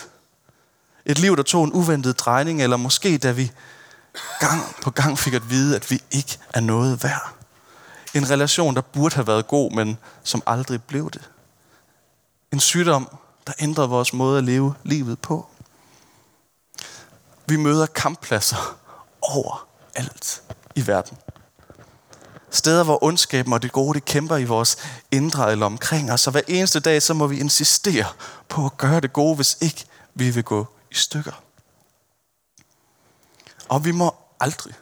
Et 1.05 1.19
liv, 1.19 1.37
der 1.37 1.43
tog 1.43 1.63
en 1.63 1.73
uventet 1.73 2.19
drejning, 2.19 2.63
eller 2.63 2.77
måske 2.77 3.17
da 3.17 3.31
vi 3.31 3.51
gang 4.39 4.75
på 4.81 4.91
gang 4.91 5.19
fik 5.19 5.33
at 5.33 5.49
vide, 5.49 5.75
at 5.75 5.91
vi 5.91 6.01
ikke 6.11 6.39
er 6.53 6.59
noget 6.59 7.03
værd. 7.03 7.33
En 8.13 8.29
relation, 8.29 8.75
der 8.75 8.81
burde 8.81 9.15
have 9.15 9.27
været 9.27 9.47
god, 9.47 9.71
men 9.71 9.97
som 10.23 10.43
aldrig 10.47 10.83
blev 10.83 11.11
det. 11.11 11.29
En 12.51 12.59
sygdom, 12.59 13.17
der 13.47 13.53
ændrede 13.59 13.89
vores 13.89 14.13
måde 14.13 14.37
at 14.37 14.43
leve 14.43 14.75
livet 14.83 15.19
på. 15.19 15.47
Vi 17.45 17.55
møder 17.55 17.85
kamppladser 17.85 18.77
over 19.21 19.67
alt 19.95 20.43
i 20.75 20.87
verden. 20.87 21.17
Steder, 22.51 22.83
hvor 22.83 23.03
ondskaben 23.03 23.53
og 23.53 23.61
det 23.61 23.71
gode, 23.71 23.93
det 23.93 24.05
kæmper 24.05 24.37
i 24.37 24.43
vores 24.43 24.77
indre 25.11 25.51
eller 25.51 25.65
omkring 25.65 26.11
os. 26.11 26.27
Og 26.27 26.31
hver 26.31 26.41
eneste 26.47 26.79
dag, 26.79 27.01
så 27.01 27.13
må 27.13 27.27
vi 27.27 27.39
insistere 27.39 28.05
på 28.49 28.65
at 28.65 28.77
gøre 28.77 29.01
det 29.01 29.13
gode, 29.13 29.35
hvis 29.35 29.57
ikke 29.61 29.85
vi 30.15 30.29
vil 30.29 30.43
gå 30.43 30.67
i 30.91 30.95
stykker. 30.95 31.43
Og 33.69 33.85
vi 33.85 33.91
må 33.91 34.15
aldrig 34.39 34.73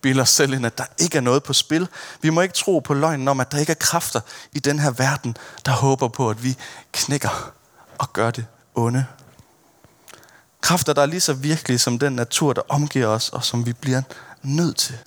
bilde 0.00 0.22
os 0.22 0.30
selv 0.30 0.52
ind, 0.52 0.66
at 0.66 0.78
der 0.78 0.84
ikke 0.98 1.16
er 1.16 1.22
noget 1.22 1.42
på 1.42 1.52
spil. 1.52 1.88
Vi 2.20 2.30
må 2.30 2.40
ikke 2.40 2.54
tro 2.54 2.78
på 2.78 2.94
løgnen 2.94 3.28
om, 3.28 3.40
at 3.40 3.52
der 3.52 3.58
ikke 3.58 3.72
er 3.72 3.76
kræfter 3.80 4.20
i 4.52 4.58
den 4.58 4.78
her 4.78 4.90
verden, 4.90 5.36
der 5.66 5.72
håber 5.72 6.08
på, 6.08 6.30
at 6.30 6.44
vi 6.44 6.56
knækker 6.92 7.52
og 7.98 8.12
gør 8.12 8.30
det 8.30 8.46
onde. 8.74 9.06
Kræfter, 10.60 10.92
der 10.92 11.02
er 11.02 11.06
lige 11.06 11.20
så 11.20 11.32
virkelige 11.32 11.78
som 11.78 11.98
den 11.98 12.12
natur, 12.12 12.52
der 12.52 12.62
omgiver 12.68 13.06
os, 13.06 13.28
og 13.28 13.44
som 13.44 13.66
vi 13.66 13.72
bliver 13.72 14.02
nødt 14.42 14.76
til 14.76 14.98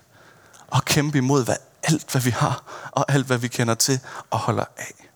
at 0.76 0.86
kæmpe 0.86 1.18
imod 1.18 1.46
hver 1.46 1.58
alt, 1.84 2.12
hvad 2.12 2.22
vi 2.22 2.30
har, 2.30 2.64
og 2.92 3.12
alt, 3.12 3.26
hvad 3.26 3.38
vi 3.38 3.48
kender 3.48 3.76
til 3.76 4.00
og 4.30 4.40
holder 4.40 4.66
af. 4.78 5.10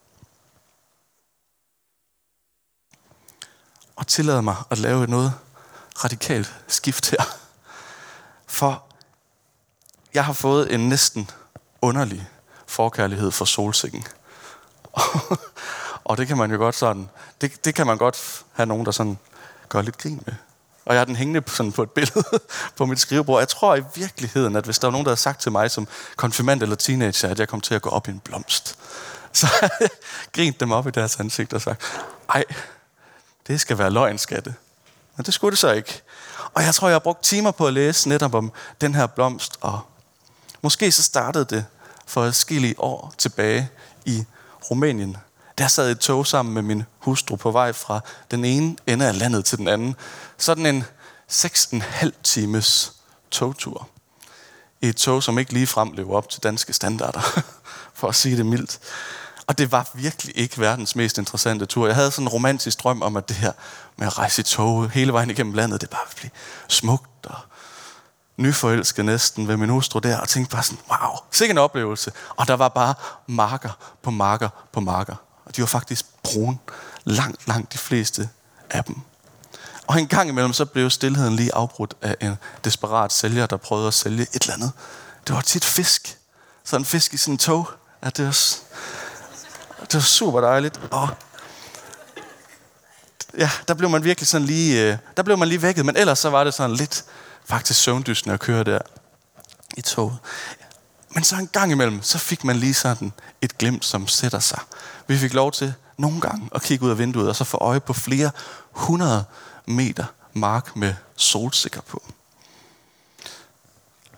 Og 3.95 4.07
tillade 4.07 4.41
mig 4.41 4.55
at 4.72 4.77
lave 4.77 5.07
noget 5.07 5.34
radikalt 6.03 6.55
skift 6.67 7.10
her. 7.10 7.24
For 8.48 8.84
jeg 10.13 10.25
har 10.25 10.34
fået 10.34 10.74
en 10.74 10.89
næsten 10.89 11.29
underlig 11.81 12.29
forkærlighed 12.67 13.31
for 13.31 13.45
solsikken. 13.45 14.07
og 16.05 16.17
det 16.17 16.27
kan 16.27 16.38
man 16.38 16.51
jo 16.51 16.57
godt 16.57 16.75
sådan, 16.75 17.10
det, 17.41 17.65
det 17.65 17.75
kan 17.75 17.88
man 17.88 17.98
godt 17.98 18.45
have 18.53 18.65
nogen, 18.65 18.86
der 18.86 18.91
sådan 18.91 19.17
gør 19.69 19.81
lidt 19.81 19.98
grin 19.98 20.24
med. 20.25 20.36
Og 20.86 20.94
jeg 20.94 21.00
har 21.00 21.06
den 21.06 21.15
hængende 21.15 21.42
sådan 21.48 21.72
på 21.72 21.84
et 21.84 21.92
billede 21.92 22.24
på 22.77 22.86
mit 22.86 23.00
skrivebord. 23.00 23.42
Jeg 23.42 23.48
tror 23.48 23.75
i 23.75 23.84
virkeligheden, 23.96 24.56
at 24.56 24.65
hvis 24.65 24.80
der 24.80 24.88
var 24.88 24.92
nogen, 24.92 25.06
der 25.06 25.10
havde 25.10 25.20
sagt 25.20 25.42
til 25.42 25.51
mig 25.51 25.72
som 25.72 25.88
konfirmand 26.15 26.62
eller 26.62 26.75
teenager, 26.75 27.30
at 27.30 27.39
jeg 27.39 27.48
kom 27.48 27.62
til 27.62 27.75
at 27.75 27.82
gå 27.82 27.89
op 27.89 28.08
i 28.08 28.12
en 28.12 28.20
blomst, 28.20 28.77
så 29.34 29.48
havde 29.62 29.74
jeg 29.80 29.89
grint 30.34 30.60
dem 30.60 30.72
op 30.72 30.88
i 30.88 30.92
deres 30.92 31.20
ansigt 31.20 31.54
og 31.54 31.62
sagt, 31.62 31.82
ej, 32.30 32.44
det 33.48 33.62
skal 33.62 33.77
være 33.77 33.89
løgn, 33.89 34.18
skatte. 34.18 34.56
Men 35.18 35.25
det 35.25 35.34
skulle 35.34 35.51
det 35.51 35.60
så 35.60 35.72
ikke. 35.72 36.01
Og 36.54 36.63
jeg 36.63 36.75
tror, 36.75 36.88
jeg 36.88 36.96
har 36.96 37.00
brugt 37.00 37.24
timer 37.24 37.51
på 37.51 37.68
at 37.68 37.74
læse 37.74 38.10
netop 38.10 38.34
om 38.34 38.51
den 38.82 38.96
her 38.96 39.08
blomst. 39.08 39.58
Og 39.62 39.82
måske 40.62 40.92
så 40.92 41.04
startede 41.04 41.46
det 41.46 41.65
for 42.06 42.25
et 42.25 42.75
år 42.77 43.13
tilbage 43.18 43.70
i 44.06 44.25
Rumænien. 44.72 45.18
Der 45.57 45.67
sad 45.67 45.91
et 45.91 46.00
tog 46.00 46.27
sammen 46.27 46.53
med 46.53 46.62
min 46.62 46.83
hustru 47.00 47.35
på 47.35 47.51
vej 47.51 47.74
fra 47.74 48.00
den 48.31 48.45
ene 48.45 48.75
ende 48.88 49.07
af 49.07 49.19
landet 49.19 49.45
til 49.45 49.57
den 49.57 49.67
anden. 49.67 49.95
Sådan 50.38 50.65
en 50.65 50.85
6,5 51.31 52.09
times 52.24 52.93
togtur. 53.31 53.89
I 54.81 54.88
et 54.88 54.95
tog, 54.95 55.24
som 55.24 55.39
ikke 55.39 55.53
lige 55.53 55.67
frem 55.67 55.91
lever 55.91 56.17
op 56.17 56.29
til 56.29 56.43
danske 56.43 56.74
standarder, 56.74 57.21
for 58.00 58.07
at 58.07 58.15
sige 58.15 58.38
det 58.38 58.45
mildt. 58.45 58.79
Og 59.47 59.57
det 59.57 59.71
var 59.71 59.89
virkelig 59.93 60.38
ikke 60.38 60.59
verdens 60.59 60.95
mest 60.95 61.17
interessante 61.17 61.65
tur. 61.65 61.88
Jeg 61.88 61.95
havde 61.95 62.12
sådan 62.12 62.25
en 62.25 62.29
romantisk 62.29 62.83
drøm 62.83 63.01
om, 63.01 63.17
at 63.17 63.29
det 63.29 63.38
her 63.38 63.51
med 63.97 64.07
at 64.07 64.17
rejse 64.17 64.39
i 64.41 64.43
tog 64.43 64.89
hele 64.89 65.13
vejen 65.13 65.29
igennem 65.29 65.53
landet, 65.53 65.81
det 65.81 65.89
bare 65.89 66.01
ville 66.07 66.15
blive 66.15 66.31
smukt 66.67 67.25
og 67.25 67.38
nyforelsket 68.38 69.05
næsten 69.05 69.47
ved 69.47 69.57
min 69.57 69.69
hustru 69.69 70.00
der, 70.00 70.19
og 70.19 70.27
tænkte 70.27 70.51
bare 70.51 70.63
sådan, 70.63 70.83
wow, 70.89 71.17
sikke 71.31 71.51
en 71.51 71.57
oplevelse. 71.57 72.12
Og 72.35 72.47
der 72.47 72.53
var 72.53 72.67
bare 72.67 72.93
marker 73.27 73.77
på 74.01 74.12
marker 74.12 74.50
på 74.74 74.79
marker. 74.79 75.15
Og 75.46 75.56
de 75.56 75.62
var 75.62 75.68
faktisk 75.68 76.06
brune, 76.24 76.58
langt, 77.04 77.48
langt 77.48 77.74
de 77.74 77.78
fleste 77.78 78.30
af 78.70 78.84
dem. 78.84 78.96
Og 79.88 80.00
en 80.00 80.08
gang 80.08 80.30
imellem, 80.30 80.54
så 80.54 80.66
blev 80.66 80.90
stillheden 80.90 81.36
lige 81.36 81.56
afbrudt 81.56 81.94
af 82.02 82.16
en 82.22 82.36
desperat 82.64 83.14
sælger, 83.14 83.46
der 83.46 83.58
prøvede 83.58 83.88
at 83.88 83.94
sælge 83.94 84.22
et 84.22 84.42
eller 84.42 84.54
andet. 84.54 84.72
Det 85.28 85.36
var 85.36 85.42
tit 85.42 85.66
fisk. 85.66 86.18
Sådan 86.64 86.82
en 86.82 86.86
fisk 86.86 87.14
i 87.14 87.18
sådan 87.18 87.34
en 87.34 87.38
tog. 87.38 87.70
Ja, 88.04 88.10
det 88.10 88.25
var, 88.25 88.38
det 89.82 89.94
var 89.94 90.00
super 90.00 90.42
dejligt. 90.42 90.80
Og 90.92 91.10
ja, 93.38 93.50
der 93.68 93.74
blev 93.74 93.90
man 93.90 94.04
virkelig 94.04 94.28
sådan 94.28 94.48
lige, 94.48 94.92
øh, 94.92 94.98
der 95.18 95.24
blev 95.24 95.38
man 95.38 95.48
lige 95.48 95.62
vækket, 95.62 95.86
men 95.86 95.98
ellers 95.98 96.20
så 96.20 96.30
var 96.30 96.44
det 96.44 96.54
sådan 96.54 96.75
lidt 96.75 97.06
faktisk 97.46 97.82
søvndysende 97.84 98.34
at 98.34 98.40
køre 98.40 98.64
der 98.64 98.80
i 99.78 99.82
toget. 99.82 100.18
Men 101.15 101.24
så 101.24 101.36
en 101.36 101.48
gang 101.48 101.72
imellem, 101.72 102.03
så 102.03 102.17
fik 102.17 102.43
man 102.43 102.55
lige 102.55 102.74
sådan 102.74 103.13
et 103.41 103.57
glimt, 103.57 103.86
som 103.86 104.07
sætter 104.07 104.39
sig. 104.39 104.60
Vi 105.07 105.17
fik 105.17 105.34
lov 105.34 105.51
til 105.51 105.74
nogle 105.98 106.22
gange 106.22 106.50
at 106.55 106.62
kigge 106.62 106.86
ud 106.86 106.89
af 106.91 106.98
vinduet, 106.98 107.29
og 107.29 107.36
så 107.36 107.43
få 107.43 107.57
øje 107.57 107.79
på 107.79 107.93
flere 107.93 108.31
hundrede 108.72 109.24
meter 109.65 110.05
mark 110.34 110.75
med 110.75 110.93
solsikker 111.15 111.81
på. 111.81 112.03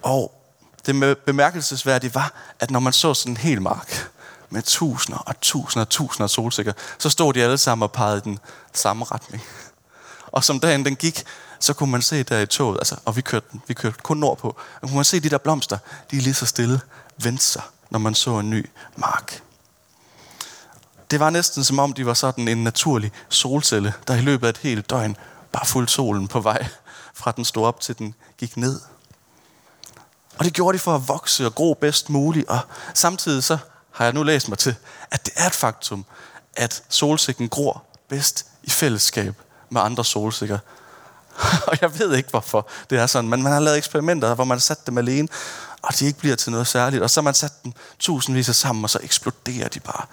Og 0.01 0.43
det 0.85 1.17
bemærkelsesværdige 1.17 2.15
var, 2.15 2.33
at 2.59 2.71
når 2.71 2.79
man 2.79 2.93
så 2.93 3.13
sådan 3.13 3.33
en 3.33 3.37
hel 3.37 3.61
mark 3.61 4.11
med 4.49 4.61
tusinder 4.61 5.19
og 5.19 5.41
tusinder 5.41 5.85
og 5.85 5.89
tusinder 5.89 6.23
af 6.23 6.29
solsikker, 6.29 6.73
så 6.97 7.09
stod 7.09 7.33
de 7.33 7.43
alle 7.43 7.57
sammen 7.57 7.83
og 7.83 7.91
pegede 7.91 8.17
i 8.17 8.21
den 8.21 8.39
samme 8.73 9.05
retning. 9.05 9.43
Og 10.27 10.43
som 10.43 10.59
dagen 10.59 10.85
den 10.85 10.95
gik, 10.95 11.23
så 11.59 11.73
kunne 11.73 11.91
man 11.91 12.01
se 12.01 12.23
der 12.23 12.39
i 12.39 12.45
toget, 12.45 12.77
altså, 12.77 12.95
og 13.05 13.15
vi 13.15 13.21
kørte, 13.21 13.45
vi 13.67 13.73
kørte 13.73 13.97
kun 14.03 14.17
nordpå, 14.17 14.47
og 14.81 14.81
kunne 14.81 14.95
man 14.95 15.05
se 15.05 15.19
de 15.19 15.29
der 15.29 15.37
blomster, 15.37 15.77
de 16.11 16.17
er 16.17 16.21
lige 16.21 16.33
så 16.33 16.45
stille 16.45 16.81
vendte 17.17 17.43
sig, 17.43 17.61
når 17.89 17.99
man 17.99 18.15
så 18.15 18.39
en 18.39 18.49
ny 18.49 18.69
mark. 18.95 19.43
Det 21.11 21.19
var 21.19 21.29
næsten 21.29 21.63
som 21.63 21.79
om, 21.79 21.93
de 21.93 22.05
var 22.05 22.13
sådan 22.13 22.47
en 22.47 22.63
naturlig 22.63 23.11
solcelle, 23.29 23.93
der 24.07 24.15
i 24.15 24.21
løbet 24.21 24.47
af 24.47 24.49
et 24.49 24.57
helt 24.57 24.89
døgn 24.89 25.17
bare 25.51 25.65
fulgte 25.65 25.93
solen 25.93 26.27
på 26.27 26.39
vej, 26.39 26.67
fra 27.13 27.31
den 27.31 27.45
stod 27.45 27.65
op 27.65 27.79
til 27.79 27.97
den 27.97 28.15
gik 28.37 28.57
ned. 28.57 28.79
Og 30.37 30.45
det 30.45 30.53
gjorde 30.53 30.77
de 30.77 30.79
for 30.79 30.95
at 30.95 31.07
vokse 31.07 31.45
og 31.45 31.55
gro 31.55 31.77
bedst 31.81 32.09
muligt, 32.09 32.49
og 32.49 32.59
samtidig 32.93 33.43
så 33.43 33.57
har 33.91 34.05
jeg 34.05 34.13
nu 34.13 34.23
læst 34.23 34.49
mig 34.49 34.57
til, 34.57 34.75
at 35.11 35.25
det 35.25 35.33
er 35.35 35.47
et 35.47 35.53
faktum, 35.53 36.05
at 36.55 36.83
solsikken 36.89 37.49
gror 37.49 37.83
bedst 38.09 38.45
i 38.63 38.69
fællesskab 38.69 39.35
med 39.69 39.81
andre 39.81 40.05
solsikker. 40.05 40.59
og 41.67 41.77
jeg 41.81 41.99
ved 41.99 42.15
ikke, 42.15 42.29
hvorfor 42.29 42.67
det 42.89 42.99
er 42.99 43.07
sådan, 43.07 43.29
men 43.29 43.43
man 43.43 43.51
har 43.51 43.59
lavet 43.59 43.77
eksperimenter, 43.77 44.33
hvor 44.33 44.43
man 44.43 44.55
har 44.55 44.61
sat 44.61 44.87
dem 44.87 44.97
alene, 44.97 45.27
og 45.81 45.99
de 45.99 46.05
ikke 46.05 46.19
bliver 46.19 46.35
til 46.35 46.51
noget 46.51 46.67
særligt. 46.67 47.03
Og 47.03 47.09
så 47.09 47.19
har 47.19 47.23
man 47.23 47.33
sat 47.33 47.63
dem 47.63 47.73
tusindvis 47.99 48.49
af 48.49 48.55
sammen, 48.55 48.83
og 48.83 48.89
så 48.89 48.99
eksploderer 49.03 49.67
de 49.67 49.79
bare. 49.79 50.05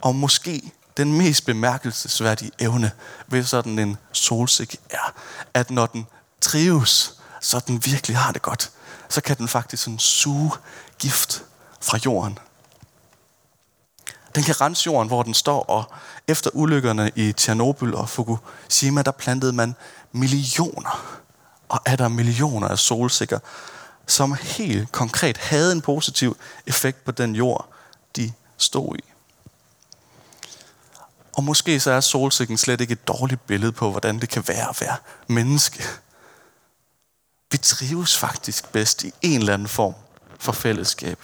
Og 0.00 0.14
måske 0.14 0.72
den 0.96 1.18
mest 1.18 1.46
bemærkelsesværdige 1.46 2.50
evne 2.58 2.90
ved 3.26 3.44
sådan 3.44 3.78
en 3.78 3.96
solsikke 4.12 4.78
er, 4.90 5.14
at 5.54 5.70
når 5.70 5.86
den 5.86 6.06
trives, 6.40 7.14
så 7.40 7.60
den 7.66 7.84
virkelig 7.84 8.16
har 8.16 8.32
det 8.32 8.42
godt, 8.42 8.70
så 9.08 9.20
kan 9.20 9.36
den 9.36 9.48
faktisk 9.48 9.82
sådan 9.82 9.98
suge 9.98 10.52
gift 10.98 11.42
fra 11.80 11.98
jorden. 12.04 12.38
Den 14.34 14.42
kan 14.42 14.60
rense 14.60 14.86
jorden, 14.86 15.08
hvor 15.08 15.22
den 15.22 15.34
står, 15.34 15.62
og 15.62 15.84
efter 16.28 16.50
ulykkerne 16.54 17.10
i 17.14 17.32
Tjernobyl 17.32 17.94
og 17.94 18.08
Fukushima, 18.08 19.02
der 19.02 19.10
plantede 19.10 19.52
man 19.52 19.74
millioner 20.12 21.20
og 21.70 21.80
er 21.86 21.96
der 21.96 22.08
millioner 22.08 22.68
af 22.68 22.78
solsikker, 22.78 23.38
som 24.06 24.34
helt 24.34 24.92
konkret 24.92 25.36
havde 25.36 25.72
en 25.72 25.80
positiv 25.80 26.36
effekt 26.66 27.04
på 27.04 27.10
den 27.10 27.34
jord, 27.34 27.68
de 28.16 28.32
stod 28.56 28.96
i. 28.96 29.04
Og 31.32 31.44
måske 31.44 31.80
så 31.80 31.90
er 31.90 32.00
solsikken 32.00 32.58
slet 32.58 32.80
ikke 32.80 32.92
et 32.92 33.08
dårligt 33.08 33.46
billede 33.46 33.72
på, 33.72 33.90
hvordan 33.90 34.20
det 34.20 34.28
kan 34.28 34.48
være 34.48 34.68
at 34.68 34.80
være 34.80 34.96
menneske. 35.26 35.84
Vi 37.50 37.58
trives 37.58 38.18
faktisk 38.18 38.72
bedst 38.72 39.04
i 39.04 39.12
en 39.22 39.40
eller 39.40 39.54
anden 39.54 39.68
form 39.68 39.94
for 40.38 40.52
fællesskab. 40.52 41.18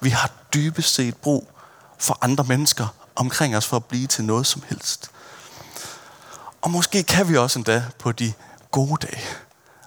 Vi 0.00 0.08
har 0.08 0.30
dybest 0.54 0.94
set 0.94 1.16
brug 1.16 1.48
for 1.98 2.18
andre 2.20 2.44
mennesker 2.44 2.86
omkring 3.16 3.56
os 3.56 3.66
for 3.66 3.76
at 3.76 3.84
blive 3.84 4.06
til 4.06 4.24
noget 4.24 4.46
som 4.46 4.62
helst. 4.68 5.10
Og 6.60 6.70
måske 6.70 7.02
kan 7.02 7.28
vi 7.28 7.36
også 7.36 7.58
endda 7.58 7.84
på 7.98 8.12
de 8.12 8.32
gode 8.70 9.06
dage 9.06 9.22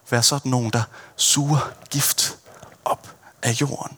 være 0.09 0.23
sådan 0.23 0.51
nogen, 0.51 0.71
der 0.71 0.83
suger 1.15 1.73
gift 1.89 2.37
op 2.85 3.15
af 3.41 3.61
jorden. 3.61 3.97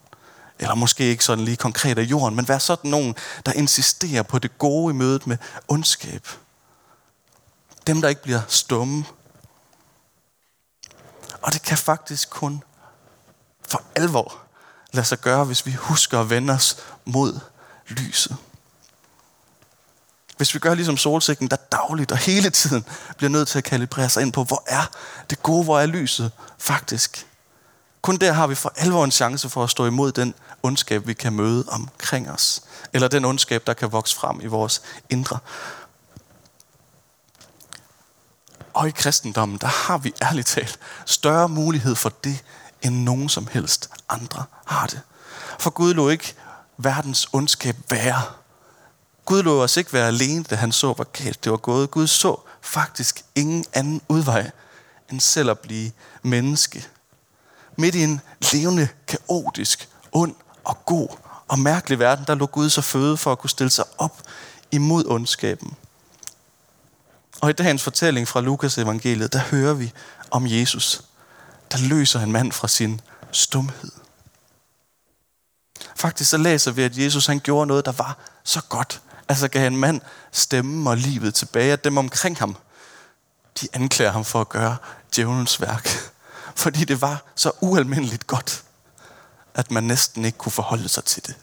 Eller 0.60 0.76
måske 0.76 1.04
ikke 1.04 1.26
sådan 1.26 1.45
lige 1.45 1.58
konkret 1.58 1.97
af 1.97 2.04
jorden, 2.04 2.36
men 2.36 2.47
være 2.47 2.60
sådan 2.60 2.91
nogen, 2.91 3.15
der 3.45 3.54
insisterer 3.54 4.23
på 4.23 4.39
det 4.39 4.58
gode 4.58 4.93
i 4.93 4.97
mødet 4.97 5.28
med 5.28 5.38
ondskab. 5.67 6.28
Dem, 7.88 8.02
der 8.02 8.10
ikke 8.10 8.23
bliver 8.23 8.41
stumme. 8.47 9.06
Og 11.41 11.54
det 11.54 11.62
kan 11.62 11.78
faktisk 11.78 12.30
kun 12.30 12.63
for 13.67 13.82
alvor 13.95 14.38
lade 14.91 15.06
sig 15.06 15.19
gøre, 15.19 15.45
hvis 15.45 15.65
vi 15.65 15.71
husker 15.71 16.19
at 16.19 16.30
vende 16.30 16.54
os 16.54 16.78
mod 17.06 17.39
lyset. 17.88 18.38
Hvis 20.38 20.54
vi 20.54 20.60
gør 20.60 20.74
ligesom 20.74 20.98
solsikken, 20.98 21.48
der 21.48 21.56
dagligt 21.56 22.12
og 22.12 22.17
hele 22.17 22.50
tiden 22.50 22.86
bliver 23.17 23.30
nødt 23.30 23.48
til 23.48 23.58
at 23.58 23.63
kalibrere 23.63 24.10
sig 24.10 24.22
ind 24.22 24.34
på, 24.34 24.43
hvor 24.43 24.63
er 24.67 24.91
det 25.30 25.43
gode, 25.43 25.63
hvor 25.63 25.80
er 25.80 25.86
lyset 25.86 26.32
faktisk. 26.58 27.28
Kun 28.02 28.17
der 28.17 28.32
har 28.32 28.48
vi 28.48 28.56
for 28.56 28.74
alvor 28.76 29.04
en 29.04 29.12
chance 29.12 29.50
for 29.50 29.63
at 29.63 29.69
stå 29.69 29.86
imod 29.86 30.12
den 30.12 30.34
ondskab, 30.63 31.08
vi 31.08 31.13
kan 31.13 31.34
møde 31.34 31.65
omkring 31.67 32.32
os. 32.32 32.62
Eller 32.93 33.08
den 33.08 33.26
ondskab, 33.26 33.67
der 33.67 33.74
kan 33.74 33.91
vokse 33.91 34.15
frem 34.15 34.41
i 34.41 34.46
vores 34.46 34.82
indre. 35.10 35.38
Og 38.74 38.88
i 38.88 38.91
kristendommen, 38.91 39.58
der 39.58 39.67
har 39.67 39.98
vi 39.98 40.13
ærligt 40.22 40.48
talt 40.48 40.80
større 41.06 41.50
mulighed 41.50 41.96
for 41.96 42.13
det, 42.24 42.43
end 42.82 42.96
nogen 42.96 43.30
som 43.30 43.48
helst 43.52 43.89
andre 44.10 44.43
har 44.65 44.88
det. 44.88 45.02
For 45.60 45.69
Gud 45.69 45.93
lå 45.93 46.10
ikke 46.10 46.36
verdens 46.77 47.27
ondskab 47.33 47.75
være. 47.89 48.21
Gud 49.25 49.43
lå 49.43 49.63
os 49.63 49.77
ikke 49.77 49.93
være 49.93 50.07
alene, 50.07 50.43
da 50.43 50.55
han 50.55 50.71
så, 50.71 50.93
hvor 50.93 51.03
galt 51.23 51.43
det 51.43 51.51
var 51.51 51.57
gået. 51.57 51.91
Gud 51.91 52.07
så 52.07 52.39
faktisk 52.62 53.25
ingen 53.36 53.65
anden 53.73 54.01
udvej, 54.09 54.51
end 55.12 55.19
selv 55.19 55.49
at 55.49 55.59
blive 55.59 55.91
menneske. 56.23 56.88
Midt 57.77 57.95
i 57.95 58.03
en 58.03 58.21
levende, 58.53 58.88
kaotisk, 59.07 59.89
ond 60.12 60.36
og 60.63 60.86
god 60.86 61.07
og 61.47 61.59
mærkelig 61.59 61.99
verden, 61.99 62.25
der 62.27 62.36
lå 62.36 62.45
Gud 62.45 62.69
så 62.69 62.81
føde 62.81 63.17
for 63.17 63.31
at 63.31 63.39
kunne 63.39 63.49
stille 63.49 63.69
sig 63.69 63.86
op 63.97 64.21
imod 64.71 65.05
ondskaben. 65.07 65.73
Og 67.41 67.49
i 67.49 67.53
dagens 67.53 67.83
fortælling 67.83 68.27
fra 68.27 68.41
Lukas 68.41 68.77
evangeliet, 68.77 69.33
der 69.33 69.39
hører 69.39 69.73
vi 69.73 69.91
om 70.31 70.47
Jesus, 70.47 71.01
der 71.71 71.77
løser 71.77 72.19
en 72.19 72.31
mand 72.31 72.51
fra 72.51 72.67
sin 72.67 73.01
stumhed. 73.31 74.02
Faktisk 75.95 76.29
så 76.29 76.38
læser 76.38 76.71
vi, 76.71 76.84
at 76.84 76.97
Jesus 76.97 77.25
han 77.25 77.39
gjorde 77.39 77.67
noget, 77.67 77.86
der 77.86 77.91
var 77.91 78.17
så 78.43 78.62
godt, 78.69 79.01
Altså 79.29 79.47
gav 79.47 79.67
en 79.67 79.77
mand 79.77 80.01
stemme 80.32 80.89
og 80.89 80.97
livet 80.97 81.36
tilbage, 81.36 81.73
at 81.73 81.84
dem 81.84 81.97
omkring 81.97 82.38
ham, 82.38 82.58
de 83.62 83.67
anklager 83.73 84.12
ham 84.12 84.25
for 84.25 84.41
at 84.41 84.49
gøre 84.49 84.77
djævelens 85.15 85.62
værk. 85.62 85.89
Fordi 86.56 86.86
det 86.86 87.01
var 87.01 87.23
så 87.36 87.51
ualmindeligt 87.62 88.27
godt, 88.27 88.63
at 89.53 89.71
man 89.71 89.84
næsten 89.84 90.25
ikke 90.25 90.38
kunne 90.38 90.51
forholde 90.51 90.89
sig 90.89 91.06
til 91.06 91.27
det. 91.27 91.36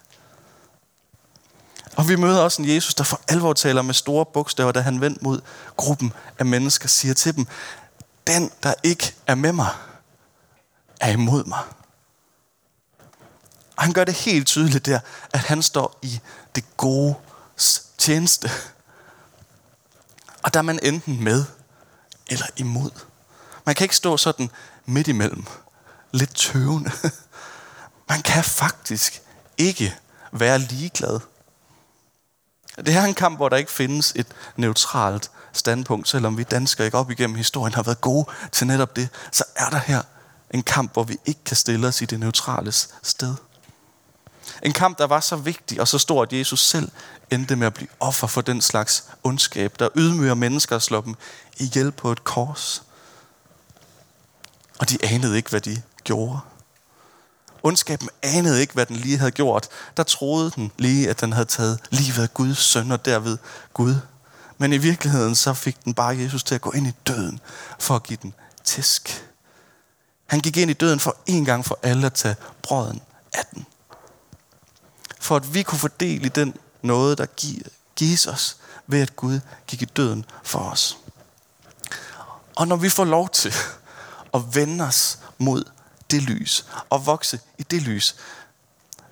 Og 1.96 2.08
vi 2.08 2.16
møder 2.16 2.40
også 2.40 2.62
en 2.62 2.68
Jesus, 2.68 2.94
der 2.94 3.04
for 3.04 3.20
alvor 3.28 3.52
taler 3.52 3.82
med 3.82 3.94
store 3.94 4.26
bogstaver, 4.26 4.72
da 4.72 4.80
han 4.80 5.00
vendt 5.00 5.22
mod 5.22 5.40
gruppen 5.76 6.12
af 6.38 6.46
mennesker, 6.46 6.88
siger 6.88 7.14
til 7.14 7.36
dem, 7.36 7.46
den, 8.26 8.50
der 8.62 8.74
ikke 8.82 9.14
er 9.26 9.34
med 9.34 9.52
mig, 9.52 9.70
er 11.00 11.10
imod 11.10 11.44
mig. 11.44 11.60
Og 13.80 13.84
han 13.84 13.92
gør 13.92 14.04
det 14.04 14.14
helt 14.14 14.46
tydeligt 14.46 14.86
der, 14.86 15.00
at 15.32 15.40
han 15.40 15.62
står 15.62 15.98
i 16.02 16.20
det 16.54 16.64
gode 16.76 17.14
tjeneste. 17.98 18.50
Og 20.42 20.54
der 20.54 20.58
er 20.58 20.62
man 20.62 20.78
enten 20.82 21.24
med 21.24 21.44
eller 22.26 22.46
imod. 22.56 22.90
Man 23.66 23.74
kan 23.74 23.84
ikke 23.84 23.96
stå 23.96 24.16
sådan 24.16 24.50
midt 24.86 25.08
imellem, 25.08 25.44
lidt 26.12 26.34
tøvende. 26.34 26.90
Man 28.08 28.22
kan 28.22 28.44
faktisk 28.44 29.22
ikke 29.58 29.96
være 30.32 30.58
ligeglad. 30.58 31.20
Det 32.76 32.94
her 32.94 33.00
er 33.00 33.06
en 33.06 33.14
kamp, 33.14 33.36
hvor 33.36 33.48
der 33.48 33.56
ikke 33.56 33.72
findes 33.72 34.12
et 34.16 34.26
neutralt 34.56 35.30
standpunkt, 35.52 36.08
selvom 36.08 36.38
vi 36.38 36.42
danskere 36.42 36.84
ikke 36.84 36.98
op 36.98 37.10
igennem 37.10 37.36
historien 37.36 37.74
har 37.74 37.82
været 37.82 38.00
gode 38.00 38.26
til 38.52 38.66
netop 38.66 38.96
det, 38.96 39.08
så 39.32 39.44
er 39.56 39.70
der 39.70 39.78
her 39.78 40.02
en 40.50 40.62
kamp, 40.62 40.92
hvor 40.92 41.04
vi 41.04 41.16
ikke 41.26 41.44
kan 41.44 41.56
stille 41.56 41.86
os 41.88 42.02
i 42.02 42.04
det 42.04 42.20
neutrale 42.20 42.72
sted. 43.02 43.34
En 44.62 44.72
kamp, 44.72 44.98
der 44.98 45.06
var 45.06 45.20
så 45.20 45.36
vigtig 45.36 45.80
og 45.80 45.88
så 45.88 45.98
stor, 45.98 46.22
at 46.22 46.32
Jesus 46.32 46.60
selv 46.60 46.90
endte 47.30 47.56
med 47.56 47.66
at 47.66 47.74
blive 47.74 47.88
offer 48.00 48.26
for 48.26 48.40
den 48.40 48.60
slags 48.60 49.04
ondskab, 49.22 49.74
der 49.78 49.88
ydmyger 49.96 50.34
mennesker 50.34 50.76
og 50.76 50.82
slår 50.82 51.00
dem 51.00 51.14
ihjel 51.58 51.92
på 51.92 52.12
et 52.12 52.24
kors. 52.24 52.82
Og 54.78 54.90
de 54.90 54.98
anede 55.02 55.36
ikke, 55.36 55.50
hvad 55.50 55.60
de 55.60 55.82
gjorde. 56.04 56.40
Ondskaben 57.62 58.08
anede 58.22 58.60
ikke, 58.60 58.74
hvad 58.74 58.86
den 58.86 58.96
lige 58.96 59.18
havde 59.18 59.30
gjort. 59.30 59.68
Der 59.96 60.02
troede 60.02 60.50
den 60.50 60.72
lige, 60.78 61.10
at 61.10 61.20
den 61.20 61.32
havde 61.32 61.46
taget 61.46 61.80
livet 61.90 62.22
af 62.22 62.34
Guds 62.34 62.58
søn 62.58 62.92
og 62.92 63.04
derved 63.04 63.38
Gud. 63.74 63.94
Men 64.58 64.72
i 64.72 64.78
virkeligheden 64.78 65.34
så 65.34 65.54
fik 65.54 65.84
den 65.84 65.94
bare 65.94 66.18
Jesus 66.18 66.44
til 66.44 66.54
at 66.54 66.60
gå 66.60 66.70
ind 66.70 66.86
i 66.86 66.92
døden 67.06 67.40
for 67.78 67.96
at 67.96 68.02
give 68.02 68.18
den 68.22 68.34
tæsk. 68.64 69.24
Han 70.26 70.40
gik 70.40 70.56
ind 70.56 70.70
i 70.70 70.74
døden 70.74 71.00
for 71.00 71.16
en 71.26 71.44
gang 71.44 71.64
for 71.64 71.78
alle 71.82 72.06
at 72.06 72.12
tage 72.12 72.36
brøden 72.62 73.00
af 73.32 73.44
den. 73.54 73.66
For 75.20 75.37
at 75.37 75.54
vi 75.54 75.62
kunne 75.62 75.78
fordele 75.78 76.26
i 76.26 76.28
den 76.28 76.56
noget, 76.83 77.18
der 77.18 77.26
gives 77.96 78.26
os 78.26 78.56
ved 78.87 79.02
at 79.02 79.16
Gud 79.16 79.40
gik 79.66 79.83
i 79.83 79.85
døden 79.85 80.24
for 80.42 80.59
os. 80.59 80.98
Og 82.56 82.68
når 82.68 82.76
vi 82.76 82.88
får 82.88 83.04
lov 83.04 83.28
til 83.28 83.54
at 84.35 84.40
vende 84.54 84.85
os 84.85 85.18
mod 85.38 85.64
det 86.11 86.22
lys 86.22 86.66
og 86.90 87.06
vokse 87.06 87.40
i 87.59 87.62
det 87.62 87.83
lys, 87.83 88.16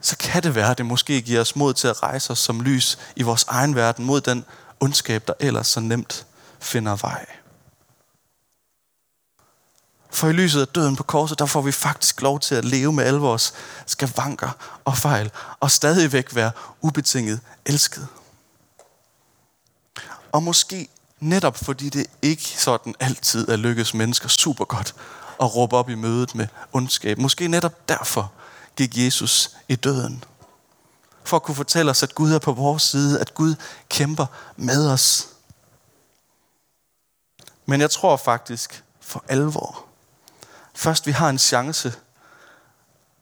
så 0.00 0.16
kan 0.16 0.42
det 0.42 0.54
være, 0.54 0.70
at 0.70 0.78
det 0.78 0.86
måske 0.86 1.22
giver 1.22 1.40
os 1.40 1.56
mod 1.56 1.74
til 1.74 1.88
at 1.88 2.02
rejse 2.02 2.30
os 2.30 2.38
som 2.38 2.60
lys 2.60 2.98
i 3.16 3.22
vores 3.22 3.44
egen 3.48 3.74
verden 3.74 4.04
mod 4.04 4.20
den 4.20 4.44
ondskab, 4.80 5.26
der 5.26 5.34
ellers 5.40 5.66
så 5.66 5.80
nemt 5.80 6.26
finder 6.60 6.96
vej. 6.96 7.26
For 10.10 10.28
i 10.28 10.32
lyset 10.32 10.60
af 10.60 10.68
døden 10.68 10.96
på 10.96 11.02
korset, 11.02 11.38
der 11.38 11.46
får 11.46 11.60
vi 11.60 11.72
faktisk 11.72 12.22
lov 12.22 12.40
til 12.40 12.54
at 12.54 12.64
leve 12.64 12.92
med 12.92 13.04
alle 13.04 13.20
vores 13.20 13.54
skavanker 13.86 14.50
og 14.84 14.96
fejl, 14.96 15.30
og 15.60 15.70
stadigvæk 15.70 16.34
være 16.34 16.50
ubetinget 16.80 17.40
elsket. 17.66 18.08
Og 20.32 20.42
måske 20.42 20.88
netop 21.20 21.56
fordi 21.56 21.88
det 21.88 22.06
ikke 22.22 22.42
sådan 22.42 22.94
altid 23.00 23.48
er 23.48 23.56
lykkes 23.56 23.94
mennesker 23.94 24.28
super 24.28 24.64
godt 24.64 24.94
at 25.40 25.56
råbe 25.56 25.76
op 25.76 25.90
i 25.90 25.94
mødet 25.94 26.34
med 26.34 26.46
ondskab. 26.72 27.18
Måske 27.18 27.48
netop 27.48 27.88
derfor 27.88 28.32
gik 28.76 28.96
Jesus 28.96 29.56
i 29.68 29.76
døden. 29.76 30.24
For 31.24 31.36
at 31.36 31.42
kunne 31.42 31.54
fortælle 31.54 31.90
os, 31.90 32.02
at 32.02 32.14
Gud 32.14 32.32
er 32.32 32.38
på 32.38 32.52
vores 32.52 32.82
side, 32.82 33.20
at 33.20 33.34
Gud 33.34 33.54
kæmper 33.88 34.26
med 34.56 34.90
os. 34.90 35.28
Men 37.66 37.80
jeg 37.80 37.90
tror 37.90 38.16
faktisk 38.16 38.84
for 39.00 39.24
alvor, 39.28 39.87
først 40.78 41.06
vi 41.06 41.12
har 41.12 41.28
en 41.28 41.38
chance, 41.38 41.94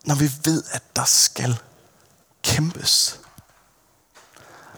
når 0.05 0.15
vi 0.15 0.31
ved, 0.45 0.63
at 0.71 0.97
der 0.97 1.05
skal 1.05 1.59
kæmpes. 2.43 3.21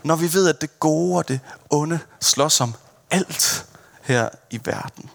Når 0.04 0.16
vi 0.16 0.32
ved, 0.32 0.48
at 0.48 0.60
det 0.60 0.80
gode 0.80 1.18
og 1.18 1.28
det 1.28 1.40
onde 1.70 2.00
slås 2.20 2.60
om 2.60 2.74
alt 3.10 3.66
her 4.02 4.28
i 4.50 4.60
verden. 4.64 5.10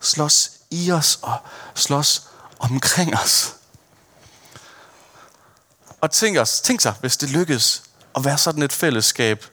Slås 0.00 0.50
i 0.70 0.92
os 0.92 1.18
og 1.22 1.38
slås 1.74 2.28
omkring 2.58 3.14
os. 3.14 3.54
Og 6.00 6.10
tænk, 6.10 6.36
os, 6.36 6.60
tænk 6.60 6.80
sig, 6.80 6.94
hvis 7.00 7.16
det 7.16 7.30
lykkedes 7.30 7.82
at 8.16 8.24
være 8.24 8.38
sådan 8.38 8.62
et 8.62 8.72
fællesskab, 8.72 9.44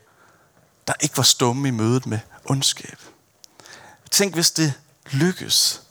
der 0.88 0.94
ikke 1.00 1.18
var 1.18 1.24
stumme 1.24 1.68
i 1.68 1.72
mødet 1.72 2.06
med 2.06 2.20
ondskab. 2.46 3.00
Tænk, 4.12 4.34
hvis 4.34 4.52
det 4.52 4.74
lykkes 5.12 5.83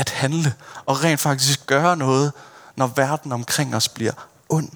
at 0.00 0.10
handle 0.10 0.54
og 0.86 1.04
rent 1.04 1.20
faktisk 1.20 1.66
gøre 1.66 1.96
noget, 1.96 2.32
når 2.76 2.86
verden 2.86 3.32
omkring 3.32 3.76
os 3.76 3.88
bliver 3.88 4.12
ond. 4.48 4.70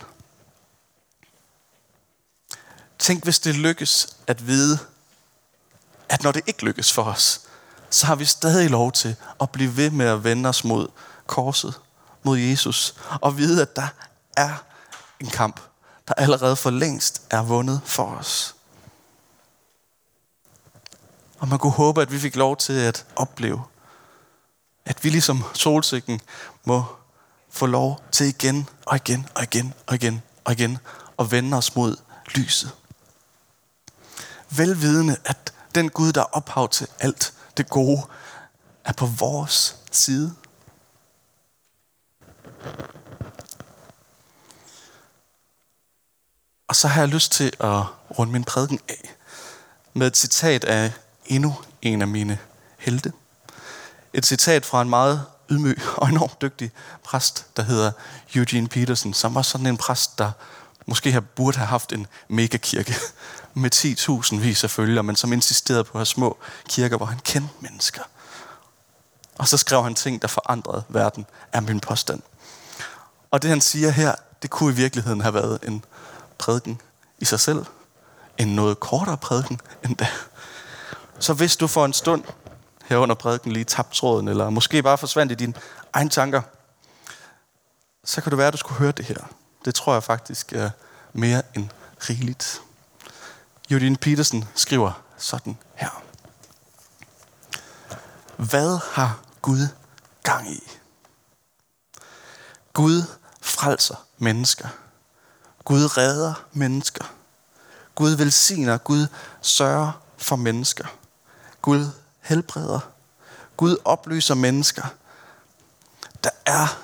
Tænk, 2.99 3.25
hvis 3.25 3.39
det 3.39 3.55
lykkes 3.55 4.17
at 4.27 4.47
vide, 4.47 4.79
at 6.09 6.23
når 6.23 6.33
det 6.33 6.43
ikke 6.47 6.65
lykkes 6.65 6.93
for 6.93 7.03
os, 7.03 7.41
så 7.91 8.07
har 8.07 8.15
vi 8.15 8.25
stadig 8.25 8.71
lov 8.71 8.93
til 8.93 9.17
at 9.41 9.51
blive 9.51 9.77
ved 9.77 9.91
med 9.91 10.07
at 10.07 10.25
vende 10.25 10.49
os 10.49 10.65
mod 10.65 10.89
korset, 11.27 11.75
mod 12.23 12.39
Jesus, 12.39 12.95
og 13.21 13.37
vide, 13.37 13.63
at 13.63 13.77
der 13.77 13.89
er 14.37 14.65
en 15.21 15.31
kamp, 15.31 15.61
der 16.09 16.15
allerede 16.15 16.57
for 16.57 16.71
længst 16.71 17.23
er 17.31 17.43
vundet 17.43 17.81
for 17.85 18.05
os. 18.05 18.55
Og 21.39 21.49
man 21.49 21.59
kunne 21.59 21.73
håbe, 21.73 22.03
at 22.03 22.13
vi 22.13 22.19
fik 22.19 22.37
lov 22.37 22.57
til 22.57 22.73
at 22.73 23.07
opleve, 23.17 23.63
at 24.85 25.05
vi 25.05 25.09
ligesom 25.09 25.44
solsikken 25.55 26.20
må 26.64 26.85
få 27.51 27.66
lov 27.66 28.01
til 28.12 28.27
igen 28.27 28.68
og 28.87 28.97
igen 28.97 29.29
og 29.35 29.42
igen 29.42 29.75
og 29.87 29.94
igen 29.94 30.23
og 30.44 30.53
igen 30.53 30.79
at 31.18 31.31
vende 31.31 31.57
os 31.57 31.77
mod 31.77 31.97
lyset. 32.35 32.70
Velvidende, 34.51 35.16
at 35.25 35.53
den 35.75 35.90
Gud, 35.90 36.12
der 36.12 36.20
er 36.20 36.37
ophav 36.37 36.68
til 36.68 36.88
alt 37.01 37.35
det 37.57 37.70
gode, 37.70 38.03
er 38.85 38.92
på 38.92 39.07
vores 39.07 39.77
side. 39.90 40.35
Og 46.68 46.77
så 46.77 46.88
har 46.88 47.01
jeg 47.01 47.09
lyst 47.09 47.33
til 47.33 47.53
at 47.61 47.83
runde 48.18 48.33
min 48.33 48.44
prædiken 48.44 48.81
af 48.88 49.14
med 49.92 50.07
et 50.07 50.16
citat 50.16 50.64
af 50.64 50.92
endnu 51.27 51.55
en 51.83 52.03
af 52.03 52.09
mine 52.09 52.38
helte. 52.79 53.12
Et 54.14 54.27
citat 54.27 54.66
fra 54.66 54.83
en 54.83 54.90
meget 54.90 55.24
ydmyg 55.50 55.83
og 55.96 56.09
enormt 56.09 56.42
dygtig 56.42 56.70
præst, 57.05 57.46
der 57.57 57.62
hedder 57.62 57.92
Eugene 58.35 58.68
Peterson, 58.68 59.14
som 59.14 59.35
var 59.35 59.42
sådan 59.42 59.66
en 59.66 59.77
præst, 59.77 60.18
der 60.18 60.31
måske 60.87 61.12
have, 61.12 61.22
burde 61.22 61.59
have 61.59 61.66
haft 61.66 61.92
en 61.92 62.07
megakirke 62.29 62.94
med 63.55 63.74
10.000 63.74 64.37
vis 64.37 64.64
af 64.64 64.70
følgere, 64.70 65.03
men 65.03 65.16
som 65.16 65.33
insisterede 65.33 65.85
på 65.85 65.90
at 65.92 65.98
have 65.98 66.07
små 66.07 66.38
kirker, 66.68 66.96
hvor 66.96 67.07
han 67.07 67.18
kendte 67.24 67.55
mennesker. 67.61 68.03
Og 69.38 69.48
så 69.48 69.57
skrev 69.57 69.83
han 69.83 69.94
ting, 69.94 70.22
der 70.22 70.29
forandrede 70.29 70.83
verden, 70.88 71.27
er 71.53 71.61
min 71.61 71.81
påstand. 71.81 72.22
Og 73.31 73.42
det 73.42 73.50
han 73.50 73.61
siger 73.61 73.90
her, 73.90 74.14
det 74.42 74.50
kunne 74.50 74.72
i 74.72 74.77
virkeligheden 74.77 75.20
have 75.20 75.35
været 75.35 75.59
en 75.62 75.85
prædiken 76.38 76.81
i 77.18 77.24
sig 77.24 77.40
selv. 77.40 77.64
En 78.38 78.57
noget 78.57 78.81
kortere 78.81 79.16
prædiken 79.16 79.61
end 79.85 79.96
da. 79.96 80.09
Så 81.18 81.33
hvis 81.33 81.57
du 81.57 81.66
for 81.66 81.85
en 81.85 81.92
stund 81.92 82.24
her 82.85 82.97
under 82.97 83.14
prædiken 83.14 83.53
lige 83.53 83.64
tabt 83.64 83.94
tråden, 83.94 84.29
eller 84.29 84.51
måske 84.51 84.83
bare 84.83 84.99
forsvandt 84.99 85.33
i 85.33 85.35
dine 85.35 85.55
egne 85.92 86.11
tanker, 86.11 86.42
så 88.05 88.20
kan 88.20 88.31
det 88.31 88.38
være, 88.38 88.47
at 88.47 88.53
du 88.53 88.59
skulle 88.59 88.79
høre 88.79 88.92
det 88.92 89.05
her. 89.05 89.29
Det 89.64 89.75
tror 89.75 89.92
jeg 89.92 90.03
faktisk 90.03 90.53
er 90.53 90.70
mere 91.12 91.42
end 91.57 91.68
rigeligt. 92.11 92.62
Judine 93.70 93.97
Petersen 93.97 94.44
skriver 94.55 95.03
sådan 95.16 95.59
her. 95.75 96.03
Hvad 98.37 98.79
har 98.92 99.20
Gud 99.42 99.68
gang 100.23 100.51
i? 100.51 100.61
Gud 102.73 103.03
frelser 103.40 103.97
mennesker. 104.18 104.68
Gud 105.64 105.97
redder 105.99 106.35
mennesker. 106.53 107.05
Gud 107.94 108.11
velsigner. 108.11 108.79
Gud 108.79 109.07
sørger 109.42 109.92
for 110.16 110.37
mennesker. 110.37 110.87
Gud 111.62 111.90
helbreder. 112.25 112.81
Gud 113.57 113.77
oplyser 113.85 114.35
mennesker. 114.35 114.83
Der 116.25 116.31
er 116.47 116.81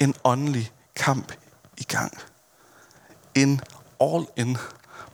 en 0.00 0.14
åndelig 0.24 0.72
kamp 0.96 1.32
i 1.76 1.82
gang. 1.82 2.18
En 3.34 3.60
all-in 4.00 4.58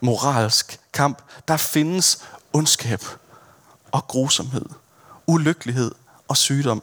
moralsk 0.01 0.81
kamp. 0.93 1.23
Der 1.49 1.57
findes 1.57 2.25
ondskab 2.53 3.05
og 3.93 4.07
grusomhed, 4.07 4.66
ulykkelighed 5.27 5.95
og 6.29 6.37
sygdom. 6.37 6.83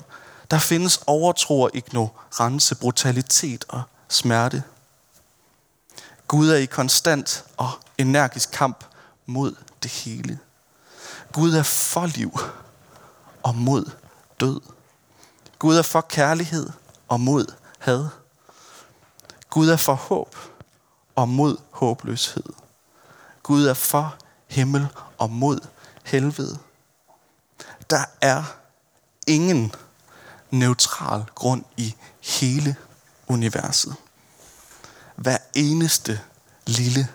Der 0.52 0.60
findes 0.60 1.00
overtro 1.08 1.62
og 1.62 1.72
ignorance, 1.74 2.76
brutalitet 2.76 3.66
og 3.68 3.82
smerte. 4.10 4.64
Gud 6.28 6.50
er 6.50 6.58
i 6.58 6.66
konstant 6.66 7.46
og 7.58 7.70
energisk 7.98 8.52
kamp 8.52 8.86
mod 9.26 9.56
det 9.84 9.92
hele. 9.92 10.40
Gud 11.32 11.54
er 11.54 11.64
for 11.64 12.06
liv 12.06 12.40
og 13.48 13.56
mod 13.56 13.92
død. 14.40 14.62
Gud 15.60 15.78
er 15.78 15.82
for 15.82 16.02
kærlighed 16.02 16.70
og 17.08 17.20
mod 17.20 17.54
had. 17.80 18.08
Gud 19.50 19.70
er 19.70 19.78
for 19.78 19.94
håb 19.94 20.36
og 21.16 21.30
mod 21.30 21.58
håbløshed. 21.72 22.44
Gud 23.44 23.66
er 23.66 23.74
for 23.74 24.16
himmel 24.48 24.88
og 25.18 25.30
mod 25.30 25.60
helvede. 26.04 26.60
Der 27.90 28.06
er 28.22 28.44
ingen 29.28 29.74
neutral 30.52 31.26
grund 31.36 31.64
i 31.78 31.96
hele 32.20 32.76
universet. 33.28 33.96
Hver 35.16 35.38
eneste 35.54 36.22
lille 36.66 37.08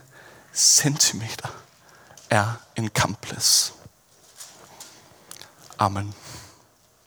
centimeter 0.55 1.49
er 2.31 2.53
en 2.77 2.89
kampplads. 2.89 3.75
Amen. 5.79 6.15